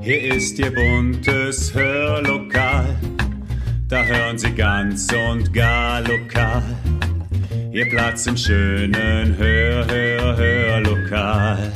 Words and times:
Hier 0.00 0.34
ist 0.34 0.58
Ihr 0.58 0.74
buntes 0.74 1.72
Hörlokal, 1.72 2.96
da 3.88 4.02
hören 4.02 4.36
Sie 4.36 4.50
ganz 4.50 5.06
und 5.12 5.52
gar 5.52 6.00
lokal. 6.00 6.62
Ihr 7.70 7.88
Platz 7.88 8.26
im 8.26 8.36
schönen 8.36 9.36
Hör, 9.36 9.86
Hör, 9.86 10.36
Hörlokal. 10.36 11.72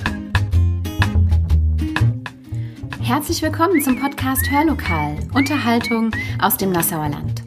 Herzlich 3.00 3.43
willkommen 3.43 3.80
zum 3.80 4.00
Podcast 4.00 4.50
Hörlokal, 4.50 5.16
Unterhaltung 5.34 6.11
aus 6.40 6.56
dem 6.56 6.72
Nassauer 6.72 7.11
Land. 7.11 7.45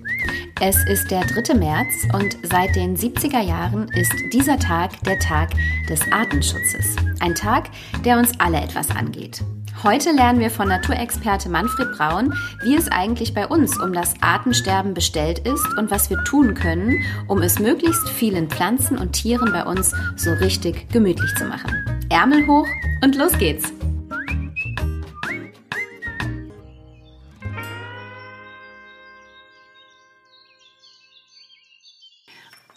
Es 0.62 0.78
ist 0.88 1.12
der 1.12 1.26
3. 1.26 1.56
März 1.56 2.08
und 2.14 2.38
seit 2.44 2.74
den 2.78 2.96
70er 2.96 3.42
Jahren 3.42 3.90
ist 3.90 4.14
dieser 4.32 4.58
Tag 4.58 4.92
der 5.04 5.20
Tag 5.20 5.50
des 5.90 6.00
Artenschutzes. 6.10 6.96
Ein 7.20 7.36
Tag, 7.36 7.70
der 8.06 8.18
uns 8.18 8.32
alle 8.40 8.62
etwas 8.62 8.90
angeht. 8.92 9.44
Heute 9.84 10.12
lernen 10.12 10.40
wir 10.40 10.50
von 10.50 10.70
Naturexperte 10.70 11.50
Manfred 11.50 11.92
Braun, 11.98 12.34
wie 12.64 12.78
es 12.78 12.88
eigentlich 12.88 13.34
bei 13.34 13.46
uns 13.46 13.78
um 13.78 13.92
das 13.92 14.14
Artensterben 14.22 14.94
bestellt 14.94 15.40
ist 15.40 15.78
und 15.78 15.92
was 15.92 16.10
wir 16.10 16.24
tun 16.24 16.54
können, 16.54 17.04
um 17.28 17.42
es 17.42 17.60
möglichst 17.60 18.08
vielen 18.08 18.48
Pflanzen 18.48 18.98
und 18.98 19.12
Tieren 19.12 19.52
bei 19.52 19.66
uns 19.66 19.94
so 20.16 20.32
richtig 20.32 20.88
gemütlich 20.90 21.36
zu 21.36 21.44
machen. 21.44 21.84
Ärmel 22.10 22.48
hoch 22.48 22.68
und 23.04 23.18
los 23.18 23.38
geht's! 23.38 23.74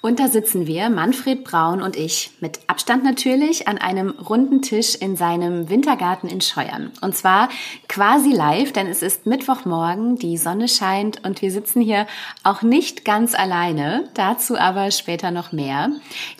Und 0.03 0.21
da 0.21 0.29
sitzen 0.29 0.69
wir, 0.69 0.89
Manfred 0.89 1.43
Braun 1.43 1.83
und 1.83 1.97
ich, 1.97 2.31
mit 2.41 2.61
Abstand 2.69 3.03
natürlich, 3.03 3.67
an 3.67 3.79
einem 3.79 4.11
runden 4.11 4.63
Tisch 4.63 4.95
in 4.95 5.17
seinem 5.17 5.69
Wintergarten 5.69 6.29
in 6.29 6.41
Scheuern. 6.41 6.93
Und 7.01 7.17
zwar 7.17 7.49
quasi 7.89 8.31
live, 8.31 8.73
denn 8.73 8.87
es 8.87 9.03
ist 9.03 9.27
Mittwochmorgen, 9.27 10.17
die 10.17 10.37
Sonne 10.37 10.69
scheint 10.69 11.25
und 11.25 11.43
wir 11.43 11.51
sitzen 11.51 11.81
hier 11.81 12.07
auch 12.45 12.63
nicht 12.63 13.05
ganz 13.05 13.35
alleine, 13.35 14.09
dazu 14.15 14.57
aber 14.57 14.93
später 14.93 15.33
noch 15.33 15.51
mehr. 15.51 15.91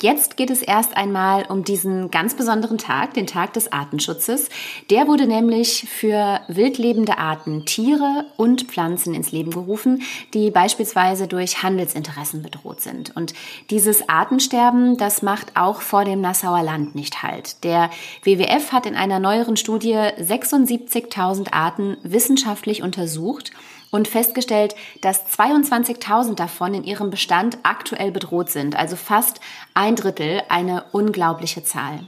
Jetzt 0.01 0.37
geht 0.37 0.51
es 0.51 0.63
erst 0.63 0.97
einmal 0.97 1.47
um 1.49 1.65
diesen 1.65 2.13
ganz 2.13 2.35
besonderen 2.35 2.79
Tag, 2.79 3.15
den 3.15 3.27
Tag 3.27 3.55
des 3.55 3.73
Artenschutzes. 3.73 4.49
Der 4.91 5.09
wurde 5.09 5.27
nämlich 5.27 5.87
für 5.89 6.41
wildlebende 6.47 7.19
Arten, 7.19 7.65
Tiere 7.65 8.27
und 8.37 8.65
Pflanzen 8.65 9.15
ins 9.15 9.33
Leben 9.33 9.51
gerufen, 9.51 10.03
die 10.35 10.51
beispielsweise 10.51 11.27
durch 11.27 11.63
Handelsinteressen 11.65 12.43
bedroht 12.43 12.81
sind. 12.81 13.17
Und 13.17 13.35
dieses 13.71 14.09
Artensterben, 14.09 14.97
das 14.97 15.23
macht 15.23 15.57
auch 15.57 15.81
vor 15.81 16.05
dem 16.05 16.21
Nassauer 16.21 16.63
Land 16.63 16.95
nicht 16.95 17.23
halt. 17.23 17.65
Der 17.65 17.91
WWF 18.23 18.73
hat 18.73 18.87
in 18.87 18.97
einer 18.97 19.19
neueren 19.19 19.57
Studie 19.57 19.95
76.000 19.95 21.53
Arten 21.53 21.97
wissenschaftlich 22.03 22.83
untersucht 22.83 23.51
und 23.91 24.09
festgestellt, 24.09 24.75
dass 25.01 25.27
22.000 25.27 26.35
davon 26.35 26.75
in 26.75 26.85
ihrem 26.85 27.11
Bestand 27.11 27.59
aktuell 27.63 28.11
bedroht 28.11 28.51
sind, 28.51 28.77
also 28.77 28.97
fast 28.97 29.41
ein 29.75 29.97
Drittel, 29.97 30.43
eine 30.49 30.85
unglaubliche 30.93 31.63
Zahl. 31.65 32.01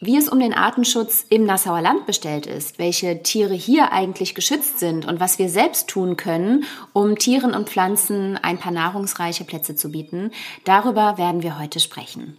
Wie 0.00 0.16
es 0.16 0.28
um 0.28 0.38
den 0.38 0.54
Artenschutz 0.54 1.26
im 1.28 1.44
Nassauer 1.44 1.80
Land 1.80 2.06
bestellt 2.06 2.46
ist, 2.46 2.78
welche 2.78 3.20
Tiere 3.24 3.54
hier 3.54 3.90
eigentlich 3.90 4.36
geschützt 4.36 4.78
sind 4.78 5.04
und 5.04 5.18
was 5.18 5.40
wir 5.40 5.48
selbst 5.48 5.88
tun 5.88 6.16
können, 6.16 6.64
um 6.92 7.18
Tieren 7.18 7.52
und 7.52 7.68
Pflanzen 7.68 8.36
ein 8.36 8.58
paar 8.58 8.70
nahrungsreiche 8.70 9.42
Plätze 9.42 9.74
zu 9.74 9.90
bieten, 9.90 10.30
darüber 10.62 11.18
werden 11.18 11.42
wir 11.42 11.58
heute 11.58 11.80
sprechen. 11.80 12.36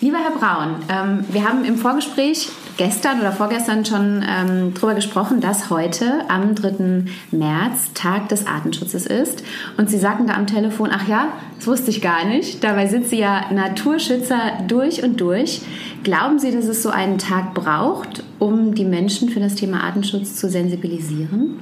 Lieber 0.00 0.18
Herr 0.18 0.32
Braun, 0.32 0.76
ähm, 0.90 1.24
wir 1.30 1.48
haben 1.48 1.64
im 1.64 1.78
Vorgespräch 1.78 2.50
gestern 2.76 3.20
oder 3.20 3.32
vorgestern 3.32 3.84
schon 3.84 4.22
ähm, 4.28 4.74
darüber 4.74 4.94
gesprochen, 4.94 5.40
dass 5.40 5.70
heute 5.70 6.28
am 6.28 6.54
3. 6.54 7.04
März 7.30 7.92
Tag 7.94 8.28
des 8.28 8.46
Artenschutzes 8.46 9.06
ist. 9.06 9.42
Und 9.78 9.88
Sie 9.88 9.98
sagten 9.98 10.26
da 10.26 10.34
am 10.34 10.46
Telefon, 10.46 10.90
ach 10.92 11.08
ja, 11.08 11.32
das 11.56 11.66
wusste 11.66 11.90
ich 11.90 12.02
gar 12.02 12.24
nicht. 12.26 12.62
Dabei 12.62 12.86
sind 12.86 13.06
Sie 13.06 13.18
ja 13.18 13.50
Naturschützer 13.50 14.38
durch 14.68 15.02
und 15.02 15.20
durch. 15.20 15.62
Glauben 16.02 16.38
Sie, 16.38 16.50
dass 16.50 16.66
es 16.66 16.82
so 16.82 16.90
einen 16.90 17.16
Tag 17.16 17.54
braucht, 17.54 18.22
um 18.38 18.74
die 18.74 18.84
Menschen 18.84 19.30
für 19.30 19.40
das 19.40 19.54
Thema 19.54 19.84
Artenschutz 19.84 20.36
zu 20.36 20.50
sensibilisieren? 20.50 21.60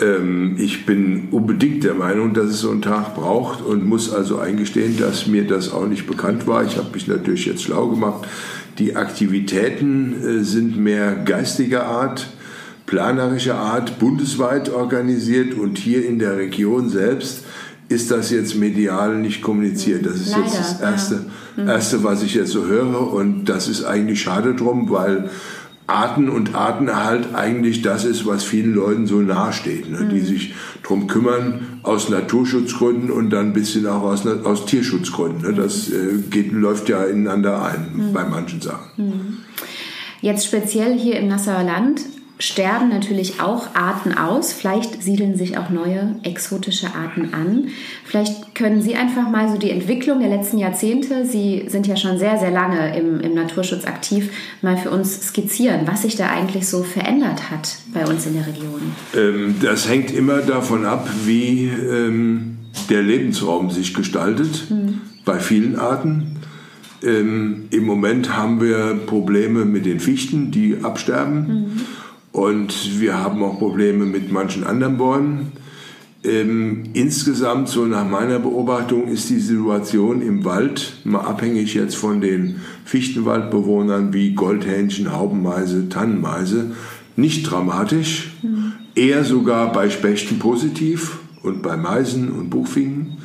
Ähm, 0.00 0.56
ich 0.58 0.86
bin 0.86 1.28
unbedingt 1.30 1.84
der 1.84 1.94
Meinung, 1.94 2.34
dass 2.34 2.46
es 2.46 2.60
so 2.60 2.70
einen 2.70 2.82
Tag 2.82 3.14
braucht 3.14 3.64
und 3.64 3.86
muss 3.86 4.12
also 4.12 4.38
eingestehen, 4.38 4.98
dass 4.98 5.26
mir 5.26 5.46
das 5.46 5.72
auch 5.72 5.86
nicht 5.86 6.06
bekannt 6.06 6.46
war. 6.46 6.64
Ich 6.64 6.76
habe 6.76 6.90
mich 6.92 7.06
natürlich 7.06 7.46
jetzt 7.46 7.62
schlau 7.62 7.88
gemacht. 7.88 8.26
Die 8.78 8.96
Aktivitäten 8.96 10.14
äh, 10.22 10.44
sind 10.44 10.76
mehr 10.76 11.14
geistiger 11.14 11.86
Art, 11.86 12.28
planerischer 12.86 13.56
Art, 13.56 13.98
bundesweit 13.98 14.68
organisiert 14.68 15.54
und 15.54 15.78
hier 15.78 16.04
in 16.04 16.18
der 16.18 16.36
Region 16.36 16.88
selbst 16.88 17.44
ist 17.88 18.10
das 18.10 18.30
jetzt 18.30 18.56
medial 18.56 19.16
nicht 19.16 19.42
kommuniziert. 19.42 20.04
Das 20.04 20.16
ist 20.16 20.32
Leider, 20.32 20.44
jetzt 20.44 20.58
das 20.58 20.80
Erste, 20.80 21.14
ja. 21.56 21.62
Mhm. 21.62 21.68
Erste, 21.68 22.04
was 22.04 22.22
ich 22.22 22.34
jetzt 22.34 22.50
so 22.50 22.66
höre 22.66 23.12
und 23.12 23.44
das 23.44 23.68
ist 23.68 23.84
eigentlich 23.84 24.20
schade 24.20 24.54
drum, 24.54 24.90
weil 24.90 25.30
Arten 25.86 26.28
und 26.28 26.54
Artenerhalt 26.54 27.34
eigentlich 27.34 27.82
das 27.82 28.04
ist, 28.04 28.26
was 28.26 28.42
vielen 28.42 28.74
Leuten 28.74 29.06
so 29.06 29.20
nahesteht, 29.20 29.90
ne? 29.90 30.00
mhm. 30.00 30.08
die 30.08 30.20
sich 30.20 30.54
darum 30.82 31.06
kümmern 31.06 31.80
aus 31.82 32.08
Naturschutzgründen 32.08 33.10
und 33.10 33.30
dann 33.30 33.46
ein 33.46 33.52
bisschen 33.52 33.86
auch 33.86 34.02
aus, 34.02 34.26
aus 34.26 34.66
Tierschutzgründen. 34.66 35.42
Ne? 35.42 35.54
Das 35.54 35.88
äh, 35.90 36.18
geht, 36.28 36.50
läuft 36.52 36.88
ja 36.88 37.04
ineinander 37.04 37.62
ein 37.62 37.90
mhm. 37.94 38.12
bei 38.12 38.24
manchen 38.24 38.60
Sachen. 38.60 38.90
Mhm. 38.96 39.36
Jetzt 40.22 40.46
speziell 40.46 40.98
hier 40.98 41.20
im 41.20 41.28
Nassauer 41.28 41.62
Land 41.62 42.00
sterben 42.38 42.90
natürlich 42.90 43.40
auch 43.40 43.74
Arten 43.74 44.12
aus. 44.16 44.52
Vielleicht 44.52 45.02
siedeln 45.02 45.36
sich 45.36 45.56
auch 45.56 45.70
neue 45.70 46.16
exotische 46.22 46.88
Arten 46.94 47.32
an. 47.32 47.68
Vielleicht 48.04 48.54
können 48.54 48.82
Sie 48.82 48.94
einfach 48.94 49.30
mal 49.30 49.48
so 49.48 49.56
die 49.56 49.70
Entwicklung 49.70 50.20
der 50.20 50.28
letzten 50.28 50.58
Jahrzehnte, 50.58 51.24
Sie 51.24 51.64
sind 51.68 51.86
ja 51.86 51.96
schon 51.96 52.18
sehr, 52.18 52.38
sehr 52.38 52.50
lange 52.50 52.96
im, 52.96 53.20
im 53.20 53.34
Naturschutz 53.34 53.86
aktiv, 53.86 54.30
mal 54.60 54.76
für 54.76 54.90
uns 54.90 55.28
skizzieren, 55.28 55.86
was 55.86 56.02
sich 56.02 56.16
da 56.16 56.28
eigentlich 56.28 56.68
so 56.68 56.82
verändert 56.82 57.50
hat 57.50 57.78
bei 57.94 58.06
uns 58.06 58.26
in 58.26 58.34
der 58.34 58.46
Region. 58.46 58.80
Ähm, 59.14 59.56
das 59.62 59.88
hängt 59.88 60.12
immer 60.12 60.38
davon 60.38 60.84
ab, 60.84 61.08
wie 61.24 61.68
ähm, 61.68 62.58
der 62.90 63.02
Lebensraum 63.02 63.70
sich 63.70 63.94
gestaltet 63.94 64.70
mhm. 64.70 65.00
bei 65.24 65.38
vielen 65.38 65.76
Arten. 65.76 66.36
Ähm, 67.02 67.68
Im 67.70 67.84
Moment 67.84 68.36
haben 68.36 68.60
wir 68.60 68.98
Probleme 69.06 69.64
mit 69.64 69.86
den 69.86 70.00
Fichten, 70.00 70.50
die 70.50 70.78
absterben. 70.82 71.46
Mhm. 71.46 71.80
Und 72.36 73.00
wir 73.00 73.18
haben 73.18 73.42
auch 73.42 73.58
Probleme 73.58 74.04
mit 74.04 74.30
manchen 74.30 74.64
anderen 74.64 74.98
Bäumen. 74.98 75.52
Ähm, 76.22 76.82
insgesamt, 76.92 77.70
so 77.70 77.86
nach 77.86 78.06
meiner 78.06 78.38
Beobachtung, 78.38 79.08
ist 79.08 79.30
die 79.30 79.38
Situation 79.38 80.20
im 80.20 80.44
Wald, 80.44 80.98
mal 81.04 81.20
abhängig 81.20 81.72
jetzt 81.72 81.96
von 81.96 82.20
den 82.20 82.56
Fichtenwaldbewohnern 82.84 84.12
wie 84.12 84.34
Goldhähnchen, 84.34 85.14
Haubenmeise, 85.14 85.88
Tannenmeise, 85.88 86.72
nicht 87.16 87.50
dramatisch. 87.50 88.34
Mhm. 88.42 88.74
Eher 88.94 89.24
sogar 89.24 89.72
bei 89.72 89.88
Spechten 89.88 90.38
positiv 90.38 91.20
und 91.42 91.62
bei 91.62 91.78
Meisen 91.78 92.28
und 92.30 92.50
Buchfinken, 92.50 93.16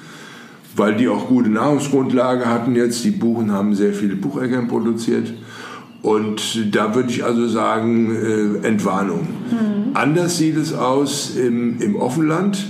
weil 0.78 0.96
die 0.96 1.10
auch 1.10 1.28
gute 1.28 1.50
Nahrungsgrundlage 1.50 2.46
hatten 2.46 2.78
jetzt. 2.78 3.04
Die 3.04 3.12
Buchen 3.12 3.52
haben 3.52 3.76
sehr 3.76 3.94
viele 3.94 4.16
Bucheckern 4.16 4.70
produziert. 4.70 5.34
Und 6.02 6.76
da 6.76 6.96
würde 6.96 7.10
ich 7.10 7.24
also 7.24 7.48
sagen, 7.48 8.16
äh, 8.64 8.68
Entwarnung. 8.68 9.28
Mhm. 9.52 9.92
Anders 9.94 10.38
sieht 10.38 10.58
es 10.58 10.74
aus 10.74 11.36
im, 11.36 11.80
im 11.80 11.96
Offenland. 11.96 12.66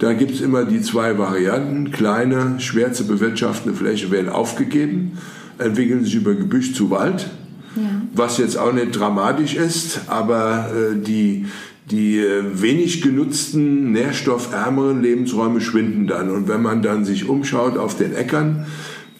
Da 0.00 0.14
gibt 0.14 0.32
es 0.32 0.40
immer 0.40 0.64
die 0.64 0.82
zwei 0.82 1.16
Varianten. 1.16 1.92
Kleine, 1.92 2.56
schwer 2.58 2.92
zu 2.92 3.06
bewirtschaftende 3.06 3.78
Flächen 3.78 4.10
werden 4.10 4.28
aufgegeben, 4.28 5.12
entwickeln 5.58 6.04
sich 6.04 6.16
über 6.16 6.34
Gebüsch 6.34 6.74
zu 6.74 6.90
Wald. 6.90 7.30
Ja. 7.76 7.82
Was 8.12 8.38
jetzt 8.38 8.58
auch 8.58 8.72
nicht 8.72 8.98
dramatisch 8.98 9.54
ist, 9.54 10.00
aber 10.08 10.70
äh, 10.74 10.96
die, 11.00 11.46
die 11.90 12.18
äh, 12.18 12.42
wenig 12.52 13.00
genutzten, 13.00 13.92
nährstoffärmeren 13.92 15.02
Lebensräume 15.02 15.60
schwinden 15.60 16.08
dann. 16.08 16.30
Und 16.30 16.48
wenn 16.48 16.62
man 16.62 16.82
dann 16.82 17.04
sich 17.04 17.28
umschaut 17.28 17.78
auf 17.78 17.96
den 17.96 18.14
Äckern, 18.14 18.66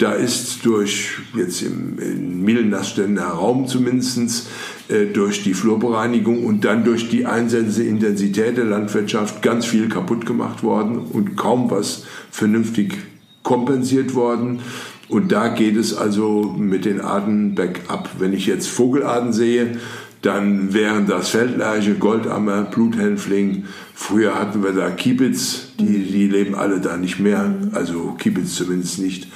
da 0.02 0.12
ist 0.12 0.66
durch, 0.66 1.18
jetzt 1.36 1.62
im, 1.62 1.96
in 1.98 2.42
Millenastständer 2.42 3.22
Raum 3.22 3.68
zumindest, 3.68 4.48
äh, 4.88 5.06
durch 5.06 5.44
die 5.44 5.54
Flurbereinigung 5.54 6.44
und 6.44 6.64
dann 6.64 6.82
durch 6.82 7.08
die 7.08 7.24
einsetzende 7.24 7.88
Intensität 7.88 8.56
der 8.56 8.64
Landwirtschaft 8.64 9.42
ganz 9.42 9.64
viel 9.64 9.88
kaputt 9.88 10.26
gemacht 10.26 10.64
worden 10.64 10.98
und 10.98 11.36
kaum 11.36 11.70
was 11.70 12.04
vernünftig 12.32 12.96
kompensiert 13.44 14.14
worden. 14.14 14.60
Und 15.08 15.30
da 15.30 15.48
geht 15.48 15.76
es 15.76 15.94
also 15.94 16.52
mit 16.58 16.84
den 16.84 17.00
Arten 17.00 17.54
bergab. 17.54 18.10
Wenn 18.18 18.32
ich 18.32 18.46
jetzt 18.46 18.68
Vogelarten 18.68 19.32
sehe, 19.32 19.78
dann 20.22 20.72
wären 20.72 21.06
das 21.06 21.28
Feldlerche, 21.28 21.94
Goldammer, 21.94 22.62
Bluthänfling. 22.62 23.66
Früher 23.94 24.34
hatten 24.34 24.64
wir 24.64 24.72
da 24.72 24.90
Kiebitz, 24.90 25.74
die, 25.78 25.98
die 25.98 26.28
leben 26.28 26.54
alle 26.56 26.80
da 26.80 26.96
nicht 26.96 27.20
mehr, 27.20 27.54
also 27.72 28.16
Kiebitz 28.18 28.54
zumindest 28.54 28.98
nicht. 28.98 29.28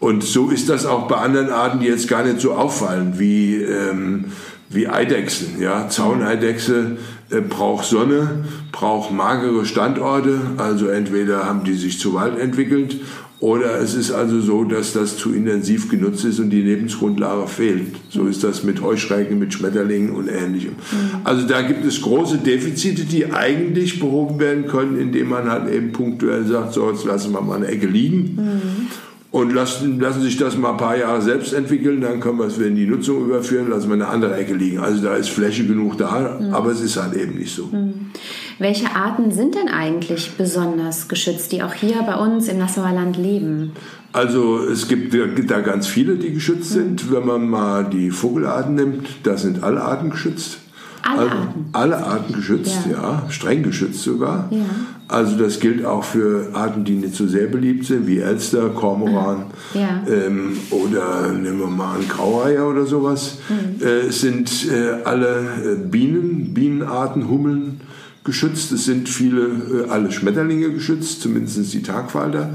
Und 0.00 0.24
so 0.24 0.50
ist 0.50 0.68
das 0.68 0.86
auch 0.86 1.06
bei 1.06 1.16
anderen 1.16 1.50
Arten, 1.50 1.80
die 1.80 1.86
jetzt 1.86 2.08
gar 2.08 2.24
nicht 2.24 2.40
so 2.40 2.52
auffallen, 2.52 3.14
wie 3.18 3.56
ähm, 3.56 4.24
wie 4.70 4.88
Eidechsen. 4.88 5.60
Ja? 5.60 5.88
Zauneidechse 5.88 6.96
äh, 7.30 7.40
braucht 7.40 7.84
Sonne, 7.84 8.44
braucht 8.72 9.12
magere 9.12 9.66
Standorte, 9.66 10.40
also 10.56 10.86
entweder 10.86 11.44
haben 11.44 11.64
die 11.64 11.74
sich 11.74 11.98
zu 11.98 12.14
Wald 12.14 12.38
entwickelt 12.38 12.96
oder 13.40 13.80
es 13.80 13.94
ist 13.94 14.12
also 14.12 14.40
so, 14.40 14.64
dass 14.64 14.92
das 14.92 15.16
zu 15.16 15.32
intensiv 15.32 15.88
genutzt 15.88 16.24
ist 16.24 16.38
und 16.40 16.50
die 16.50 16.60
Lebensgrundlage 16.60 17.46
fehlt. 17.48 17.96
So 18.10 18.26
ist 18.26 18.44
das 18.44 18.64
mit 18.64 18.82
Heuschrecken, 18.82 19.38
mit 19.38 19.54
Schmetterlingen 19.54 20.10
und 20.10 20.28
ähnlichem. 20.28 20.72
Mhm. 20.72 21.20
Also 21.24 21.46
da 21.46 21.62
gibt 21.62 21.84
es 21.84 22.02
große 22.02 22.38
Defizite, 22.38 23.04
die 23.04 23.32
eigentlich 23.32 23.98
behoben 23.98 24.38
werden 24.38 24.66
können, 24.66 25.00
indem 25.00 25.30
man 25.30 25.50
halt 25.50 25.72
eben 25.72 25.90
punktuell 25.92 26.44
sagt, 26.44 26.74
so 26.74 26.90
jetzt 26.90 27.06
lassen 27.06 27.32
wir 27.32 27.40
mal 27.40 27.56
eine 27.56 27.68
Ecke 27.68 27.86
liegen. 27.86 28.36
Mhm 28.36 28.88
und 29.30 29.52
lassen, 29.52 30.00
lassen 30.00 30.22
sich 30.22 30.36
das 30.36 30.56
mal 30.56 30.72
ein 30.72 30.76
paar 30.76 30.96
Jahre 30.96 31.22
selbst 31.22 31.52
entwickeln, 31.52 32.00
dann 32.00 32.18
können 32.18 32.38
wir 32.38 32.46
es 32.46 32.58
wieder 32.58 32.68
in 32.68 32.76
die 32.76 32.86
Nutzung 32.86 33.24
überführen, 33.24 33.70
lassen 33.70 33.88
wir 33.88 33.94
eine 33.94 34.08
andere 34.08 34.36
Ecke 34.36 34.54
liegen. 34.54 34.78
Also 34.78 35.02
da 35.02 35.14
ist 35.14 35.30
Fläche 35.30 35.64
genug 35.66 35.98
da, 35.98 36.38
mhm. 36.40 36.52
aber 36.52 36.70
es 36.70 36.80
ist 36.80 36.96
halt 36.96 37.14
eben 37.14 37.38
nicht 37.38 37.54
so. 37.54 37.66
Mhm. 37.66 38.10
Welche 38.58 38.94
Arten 38.94 39.30
sind 39.30 39.54
denn 39.54 39.68
eigentlich 39.68 40.32
besonders 40.36 41.08
geschützt, 41.08 41.52
die 41.52 41.62
auch 41.62 41.72
hier 41.72 42.02
bei 42.02 42.16
uns 42.16 42.48
im 42.48 42.58
Nassauer 42.58 42.92
Land 42.92 43.16
leben? 43.16 43.72
Also 44.12 44.58
es 44.58 44.88
gibt 44.88 45.14
da 45.14 45.60
ganz 45.60 45.86
viele, 45.86 46.16
die 46.16 46.32
geschützt 46.32 46.72
mhm. 46.72 46.74
sind. 46.74 47.12
Wenn 47.12 47.24
man 47.24 47.48
mal 47.48 47.84
die 47.84 48.10
Vogelarten 48.10 48.74
nimmt, 48.74 49.08
da 49.22 49.36
sind 49.36 49.62
alle 49.62 49.80
Arten 49.82 50.10
geschützt. 50.10 50.58
Alle 51.02 51.20
also, 51.20 51.36
Arten? 51.36 51.64
Alle 51.72 51.96
Arten 52.04 52.32
geschützt, 52.32 52.78
ja. 52.90 53.22
ja. 53.24 53.30
streng 53.30 53.62
geschützt 53.62 54.02
sogar. 54.02 54.48
Ja. 54.50 54.64
Also 55.08 55.36
das 55.36 55.58
gilt 55.58 55.84
auch 55.84 56.04
für 56.04 56.50
Arten, 56.52 56.84
die 56.84 56.94
nicht 56.94 57.14
so 57.14 57.26
sehr 57.26 57.48
beliebt 57.48 57.84
sind, 57.86 58.06
wie 58.06 58.18
Elster, 58.18 58.68
Kormoran 58.68 59.46
ja. 59.74 60.04
ähm, 60.08 60.56
oder 60.70 61.32
nehmen 61.32 61.58
wir 61.58 61.66
mal 61.66 61.96
einen 61.96 62.08
Graureiher 62.08 62.68
oder 62.68 62.86
sowas. 62.86 63.38
Mhm. 63.48 63.84
Äh, 63.84 64.06
es 64.08 64.20
sind 64.20 64.68
äh, 64.70 65.02
alle 65.04 65.40
äh, 65.64 65.74
Bienen, 65.88 66.54
Bienenarten, 66.54 67.28
Hummeln, 67.28 67.80
geschützt. 68.22 68.70
Es 68.72 68.84
sind 68.84 69.08
viele, 69.08 69.86
äh, 69.86 69.90
alle 69.90 70.12
Schmetterlinge 70.12 70.70
geschützt, 70.70 71.22
zumindest 71.22 71.72
die 71.72 71.82
Tagfalter. 71.82 72.50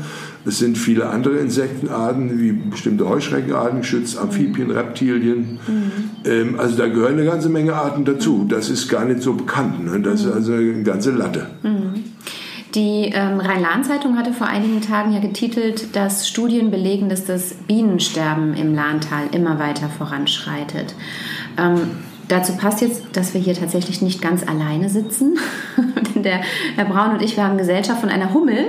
Es 0.46 0.60
sind 0.60 0.78
viele 0.78 1.10
andere 1.10 1.38
Insektenarten, 1.38 2.40
wie 2.40 2.52
bestimmte 2.52 3.10
Heuschreckenarten 3.10 3.82
geschützt, 3.82 4.18
Amphibien, 4.18 4.72
Reptilien. 4.72 5.60
Mhm. 5.68 5.92
Ähm, 6.24 6.60
also 6.60 6.78
da 6.78 6.88
gehören 6.88 7.14
eine 7.14 7.26
ganze 7.26 7.50
Menge 7.50 7.74
Arten 7.74 8.06
dazu. 8.06 8.46
Das 8.48 8.70
ist 8.70 8.88
gar 8.88 9.06
nicht 9.06 9.22
so 9.22 9.34
bekannt. 9.34 9.84
Ne? 9.86 10.00
Das 10.02 10.22
ist 10.22 10.32
also 10.32 10.54
eine 10.54 10.84
ganze 10.84 11.12
Latte. 11.12 11.48
Mhm. 11.64 12.04
Die 12.76 13.12
ähm, 13.14 13.40
Rhein-Lahn-Zeitung 13.40 14.18
hatte 14.18 14.34
vor 14.34 14.48
einigen 14.48 14.82
Tagen 14.82 15.14
ja 15.14 15.20
getitelt, 15.20 15.96
dass 15.96 16.28
Studien 16.28 16.72
belegen, 16.72 17.08
dass 17.08 17.24
das 17.24 17.54
Bienensterben 17.68 18.54
im 18.54 18.76
Lahntal 18.76 19.28
immer 19.32 19.60
weiter 19.60 19.90
voranschreitet. 19.90 20.94
Ähm, 21.58 21.80
Dazu 22.28 22.54
passt 22.58 22.82
jetzt, 22.82 23.04
dass 23.14 23.34
wir 23.34 23.42
hier 23.42 23.54
tatsächlich 23.54 24.02
nicht 24.02 24.22
ganz 24.22 24.48
alleine 24.48 24.90
sitzen. 24.90 25.38
Denn 26.16 26.24
der 26.24 26.42
Herr 26.76 26.86
Braun 26.86 27.12
und 27.12 27.22
ich, 27.22 27.38
wir 27.38 27.44
haben 27.44 27.58
Gesellschaft 27.58 28.02
von 28.02 28.10
einer 28.10 28.34
Hummel, 28.34 28.66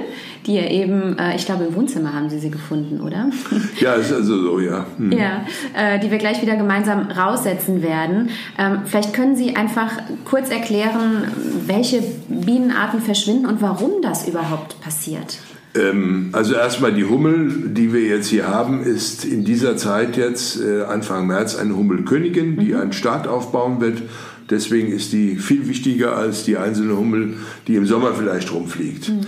die 0.47 0.55
ja 0.55 0.69
eben, 0.71 1.19
äh, 1.19 1.37
ich 1.37 1.45
glaube 1.45 1.65
im 1.65 1.75
Wohnzimmer 1.75 2.15
haben 2.15 2.31
Sie 2.31 2.39
sie 2.39 2.51
gefunden, 2.51 3.01
oder? 3.01 3.31
Ja, 3.81 3.95
ist 3.95 4.13
also 4.13 4.41
so, 4.41 4.61
ja. 4.61 4.87
Hm. 4.97 5.13
Ja, 5.13 5.45
äh, 5.75 5.99
die 5.99 6.11
wir 6.11 6.19
gleich 6.19 6.41
wieder 6.41 6.57
gemeinsam 6.57 7.11
raussetzen 7.11 7.83
werden. 7.83 8.31
Ähm, 8.59 8.81
vielleicht 8.85 9.13
können 9.13 9.37
Sie 9.37 9.57
einfach 9.57 9.91
kurz 10.25 10.51
erklären, 10.51 11.25
welche 11.67 12.03
Bienenarten 12.29 13.01
verschwinden 13.01 13.47
und 13.47 13.61
warum 13.61 14.03
das 14.03 14.29
überhaupt 14.29 14.81
passiert. 14.81 15.39
Ähm, 15.75 16.31
also 16.33 16.55
erstmal 16.55 16.93
die 16.93 17.05
Hummel, 17.05 17.71
die 17.71 17.93
wir 17.93 18.03
jetzt 18.03 18.29
hier 18.29 18.47
haben, 18.49 18.83
ist 18.83 19.25
in 19.25 19.45
dieser 19.45 19.77
Zeit 19.77 20.17
jetzt 20.17 20.61
äh, 20.61 20.85
Anfang 20.85 21.27
März 21.27 21.57
eine 21.57 21.77
Hummelkönigin, 21.77 22.57
die 22.59 22.73
mhm. 22.73 22.81
einen 22.81 22.93
Staat 22.93 23.29
aufbauen 23.29 23.81
wird. 23.81 24.03
Deswegen 24.49 24.93
ist 24.93 25.13
die 25.13 25.37
viel 25.37 25.67
wichtiger 25.69 26.17
als 26.17 26.45
die 26.45 26.57
einzelne 26.57 26.97
Hummel, 26.97 27.35
die 27.67 27.75
im 27.75 27.85
Sommer 27.85 28.15
vielleicht 28.15 28.53
rumfliegt. 28.53 29.09
Mhm. 29.09 29.27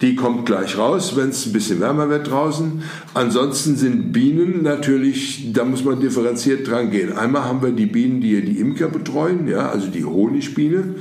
Die 0.00 0.14
kommt 0.14 0.46
gleich 0.46 0.78
raus, 0.78 1.16
wenn 1.16 1.30
es 1.30 1.46
ein 1.46 1.52
bisschen 1.52 1.80
wärmer 1.80 2.08
wird 2.08 2.30
draußen. 2.30 2.82
Ansonsten 3.14 3.76
sind 3.76 4.12
Bienen 4.12 4.62
natürlich, 4.62 5.52
da 5.52 5.64
muss 5.64 5.84
man 5.84 5.98
differenziert 5.98 6.68
dran 6.68 6.90
gehen. 6.90 7.16
Einmal 7.16 7.44
haben 7.44 7.62
wir 7.62 7.72
die 7.72 7.86
Bienen, 7.86 8.20
die 8.20 8.40
die 8.42 8.60
Imker 8.60 8.88
betreuen, 8.88 9.48
ja, 9.48 9.68
also 9.68 9.88
die 9.88 10.04
Honigbiene 10.04 10.94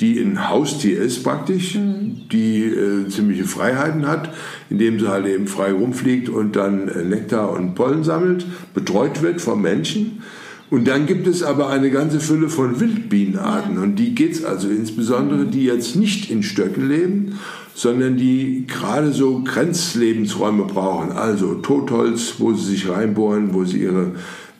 die 0.00 0.20
ein 0.20 0.48
Haustier 0.48 1.00
ist 1.00 1.24
praktisch, 1.24 1.74
mhm. 1.74 2.28
die 2.30 2.64
äh, 2.64 3.08
ziemliche 3.08 3.44
Freiheiten 3.44 4.06
hat, 4.06 4.32
indem 4.70 5.00
sie 5.00 5.08
halt 5.08 5.26
eben 5.26 5.48
frei 5.48 5.72
rumfliegt 5.72 6.28
und 6.28 6.54
dann 6.54 6.88
äh, 6.88 7.04
Nektar 7.04 7.50
und 7.50 7.74
Pollen 7.74 8.04
sammelt, 8.04 8.46
betreut 8.74 9.22
wird 9.22 9.40
vom 9.40 9.60
Menschen. 9.60 10.22
Und 10.70 10.86
dann 10.86 11.06
gibt 11.06 11.26
es 11.26 11.42
aber 11.42 11.70
eine 11.70 11.90
ganze 11.90 12.20
Fülle 12.20 12.50
von 12.50 12.78
Wildbienenarten 12.78 13.76
ja. 13.76 13.82
und 13.82 13.96
die 13.96 14.14
geht 14.14 14.32
es 14.32 14.44
also 14.44 14.68
insbesondere, 14.68 15.46
die 15.46 15.64
jetzt 15.64 15.96
nicht 15.96 16.30
in 16.30 16.42
Stöcken 16.42 16.88
leben, 16.88 17.38
sondern 17.78 18.16
die 18.16 18.64
gerade 18.66 19.12
so 19.12 19.40
Grenzlebensräume 19.44 20.64
brauchen, 20.64 21.12
also 21.12 21.54
Totholz, 21.54 22.34
wo 22.38 22.52
sie 22.52 22.72
sich 22.72 22.88
reinbohren, 22.88 23.54
wo 23.54 23.64
sie 23.64 23.82
ihre 23.82 24.12